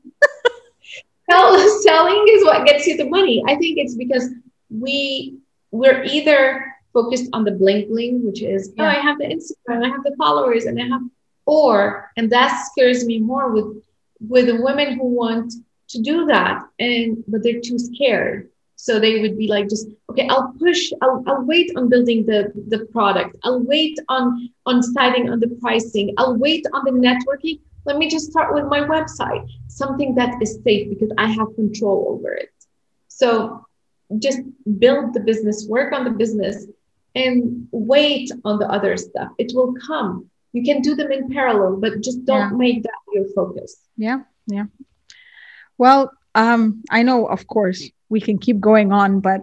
selling 1.81 2.25
is 2.29 2.43
what 2.43 2.65
gets 2.65 2.87
you 2.87 2.97
the 2.97 3.09
money. 3.09 3.43
I 3.47 3.55
think 3.55 3.77
it's 3.77 3.95
because 3.95 4.29
we 4.69 5.37
we're 5.71 6.03
either 6.03 6.65
focused 6.93 7.29
on 7.33 7.43
the 7.43 7.51
bling 7.51 7.87
bling, 7.89 8.25
which 8.25 8.41
is 8.41 8.73
yeah. 8.75 8.83
oh, 8.83 8.87
I 8.87 8.95
have 8.95 9.17
the 9.17 9.25
Instagram, 9.25 9.85
I 9.85 9.89
have 9.89 10.03
the 10.03 10.15
followers, 10.17 10.65
and 10.65 10.81
I 10.81 10.87
have, 10.87 11.01
or 11.45 12.11
and 12.17 12.31
that 12.31 12.65
scares 12.71 13.05
me 13.05 13.19
more 13.19 13.51
with 13.51 13.83
with 14.27 14.47
the 14.47 14.61
women 14.61 14.97
who 14.97 15.05
want 15.05 15.53
to 15.89 16.01
do 16.01 16.25
that 16.25 16.63
and 16.79 17.23
but 17.27 17.43
they're 17.43 17.61
too 17.61 17.79
scared. 17.79 18.49
So 18.75 18.97
they 18.97 19.19
would 19.19 19.37
be 19.37 19.49
like, 19.49 19.67
just 19.67 19.89
okay, 20.09 20.25
I'll 20.29 20.53
push, 20.57 20.93
I'll, 21.01 21.21
I'll 21.27 21.43
wait 21.43 21.69
on 21.75 21.89
building 21.89 22.25
the 22.25 22.51
the 22.69 22.85
product, 22.85 23.35
I'll 23.43 23.61
wait 23.61 23.99
on 24.07 24.49
on 24.65 24.77
deciding 24.77 25.29
on 25.29 25.39
the 25.39 25.49
pricing, 25.61 26.13
I'll 26.17 26.37
wait 26.37 26.65
on 26.73 26.85
the 26.85 26.91
networking 26.91 27.59
let 27.89 27.97
me 27.97 28.07
just 28.07 28.29
start 28.29 28.53
with 28.53 28.65
my 28.65 28.81
website, 28.81 29.43
something 29.67 30.13
that 30.13 30.39
is 30.43 30.59
safe 30.63 30.89
because 30.93 31.11
I 31.17 31.25
have 31.25 31.55
control 31.55 32.05
over 32.13 32.31
it. 32.33 32.53
So 33.07 33.65
just 34.19 34.41
build 34.77 35.15
the 35.15 35.21
business, 35.21 35.65
work 35.67 35.91
on 35.91 36.03
the 36.03 36.11
business, 36.11 36.67
and 37.15 37.67
wait 37.71 38.29
on 38.45 38.59
the 38.59 38.69
other 38.69 38.95
stuff. 38.95 39.29
It 39.39 39.53
will 39.55 39.73
come. 39.87 40.29
You 40.53 40.63
can 40.63 40.83
do 40.83 40.95
them 40.95 41.11
in 41.11 41.31
parallel, 41.31 41.77
but 41.77 42.01
just 42.01 42.25
don't 42.25 42.51
yeah. 42.51 42.63
make 42.63 42.83
that 42.83 43.01
your 43.11 43.25
focus. 43.35 43.71
Yeah, 43.97 44.19
yeah. 44.45 44.65
Well, 45.79 46.11
um, 46.35 46.83
I 46.91 47.01
know, 47.01 47.25
of 47.25 47.47
course, 47.47 47.89
we 48.07 48.21
can 48.21 48.37
keep 48.37 48.59
going 48.59 48.91
on, 48.91 49.19
but 49.19 49.41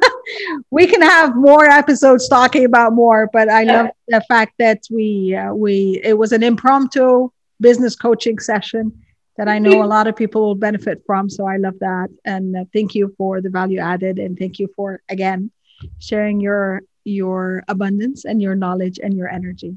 we 0.70 0.86
can 0.86 1.00
have 1.00 1.36
more 1.36 1.64
episodes 1.64 2.28
talking 2.28 2.66
about 2.66 2.92
more. 2.92 3.30
But 3.32 3.48
I 3.48 3.62
love 3.64 3.86
the 4.08 4.22
fact 4.28 4.52
that 4.58 4.80
we 4.90 5.34
uh, 5.34 5.54
we 5.54 6.00
it 6.04 6.18
was 6.18 6.32
an 6.32 6.42
impromptu 6.42 7.30
business 7.62 7.96
coaching 7.96 8.38
session 8.38 8.92
that 9.38 9.48
I 9.48 9.58
know 9.58 9.82
a 9.82 9.88
lot 9.96 10.06
of 10.06 10.14
people 10.14 10.42
will 10.42 10.54
benefit 10.54 11.02
from. 11.06 11.30
So 11.30 11.46
I 11.46 11.56
love 11.56 11.78
that. 11.80 12.08
And 12.24 12.54
uh, 12.54 12.64
thank 12.74 12.94
you 12.94 13.14
for 13.16 13.40
the 13.40 13.48
value 13.48 13.78
added. 13.78 14.18
And 14.18 14.38
thank 14.38 14.58
you 14.58 14.68
for, 14.76 15.00
again, 15.08 15.50
sharing 15.98 16.40
your 16.40 16.82
your 17.04 17.64
abundance 17.66 18.24
and 18.24 18.40
your 18.40 18.54
knowledge 18.54 19.00
and 19.02 19.16
your 19.16 19.28
energy. 19.28 19.76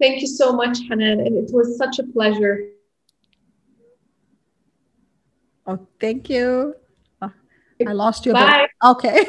Thank 0.00 0.20
you 0.20 0.28
so 0.28 0.52
much, 0.52 0.78
Hanan. 0.88 1.20
And 1.20 1.36
it 1.36 1.50
was 1.52 1.76
such 1.76 1.98
a 1.98 2.04
pleasure. 2.04 2.68
Oh, 5.66 5.86
thank 5.98 6.30
you. 6.30 6.74
Oh, 7.20 7.32
I 7.86 7.92
lost 7.92 8.26
you. 8.26 8.32
Bye. 8.38 8.68
Okay. 8.84 9.26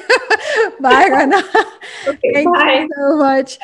bye, 0.80 1.08
Rana. 1.10 1.42
Okay, 2.08 2.32
thank 2.34 2.54
bye. 2.54 2.82
you 2.82 2.90
so 2.96 3.18
much. 3.18 3.58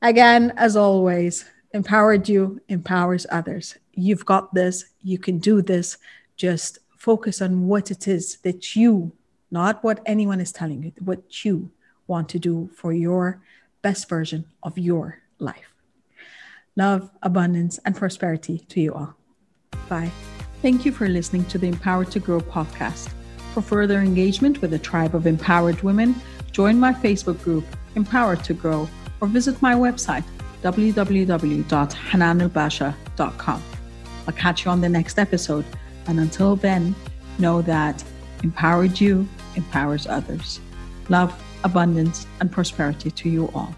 Again, 0.00 0.52
as 0.56 0.76
always, 0.76 1.44
empowered 1.74 2.28
you 2.28 2.60
empowers 2.68 3.26
others. 3.30 3.76
You've 3.92 4.24
got 4.24 4.54
this, 4.54 4.86
you 5.02 5.18
can 5.18 5.38
do 5.38 5.60
this. 5.60 5.98
Just 6.36 6.78
focus 6.96 7.42
on 7.42 7.66
what 7.66 7.90
it 7.90 8.08
is 8.08 8.36
that 8.38 8.74
you, 8.74 9.12
not 9.50 9.82
what 9.84 10.00
anyone 10.06 10.40
is 10.40 10.52
telling 10.52 10.84
you, 10.84 10.92
what 11.00 11.44
you 11.44 11.70
want 12.06 12.28
to 12.30 12.38
do 12.38 12.70
for 12.74 12.92
your 12.92 13.42
best 13.82 14.08
version 14.08 14.46
of 14.62 14.78
your 14.78 15.18
life. 15.38 15.74
Love, 16.76 17.10
abundance, 17.22 17.78
and 17.84 17.94
prosperity 17.94 18.58
to 18.68 18.80
you 18.80 18.94
all. 18.94 19.14
Bye. 19.88 20.10
Thank 20.62 20.84
you 20.84 20.92
for 20.92 21.08
listening 21.08 21.44
to 21.46 21.58
the 21.58 21.68
Empowered 21.68 22.10
to 22.12 22.20
Grow 22.20 22.40
podcast. 22.40 23.10
For 23.52 23.62
further 23.62 24.00
engagement 24.00 24.62
with 24.62 24.72
a 24.72 24.78
tribe 24.78 25.14
of 25.14 25.26
empowered 25.26 25.82
women, 25.82 26.14
join 26.52 26.80
my 26.80 26.92
Facebook 26.92 27.42
group, 27.42 27.64
Empowered 27.94 28.42
to 28.44 28.54
Grow, 28.54 28.88
or 29.20 29.28
visit 29.28 29.60
my 29.62 29.74
website, 29.74 30.24
www.hananelbasha.com. 30.64 33.62
I'll 34.26 34.34
catch 34.34 34.64
you 34.64 34.70
on 34.70 34.80
the 34.80 34.88
next 34.88 35.18
episode. 35.18 35.66
And 36.06 36.18
until 36.18 36.56
then, 36.56 36.94
know 37.38 37.60
that 37.62 38.02
empowered 38.42 39.00
you 39.00 39.28
empowers 39.56 40.06
others. 40.06 40.60
Love, 41.08 41.34
abundance, 41.64 42.26
and 42.40 42.50
prosperity 42.50 43.10
to 43.10 43.28
you 43.28 43.50
all. 43.54 43.74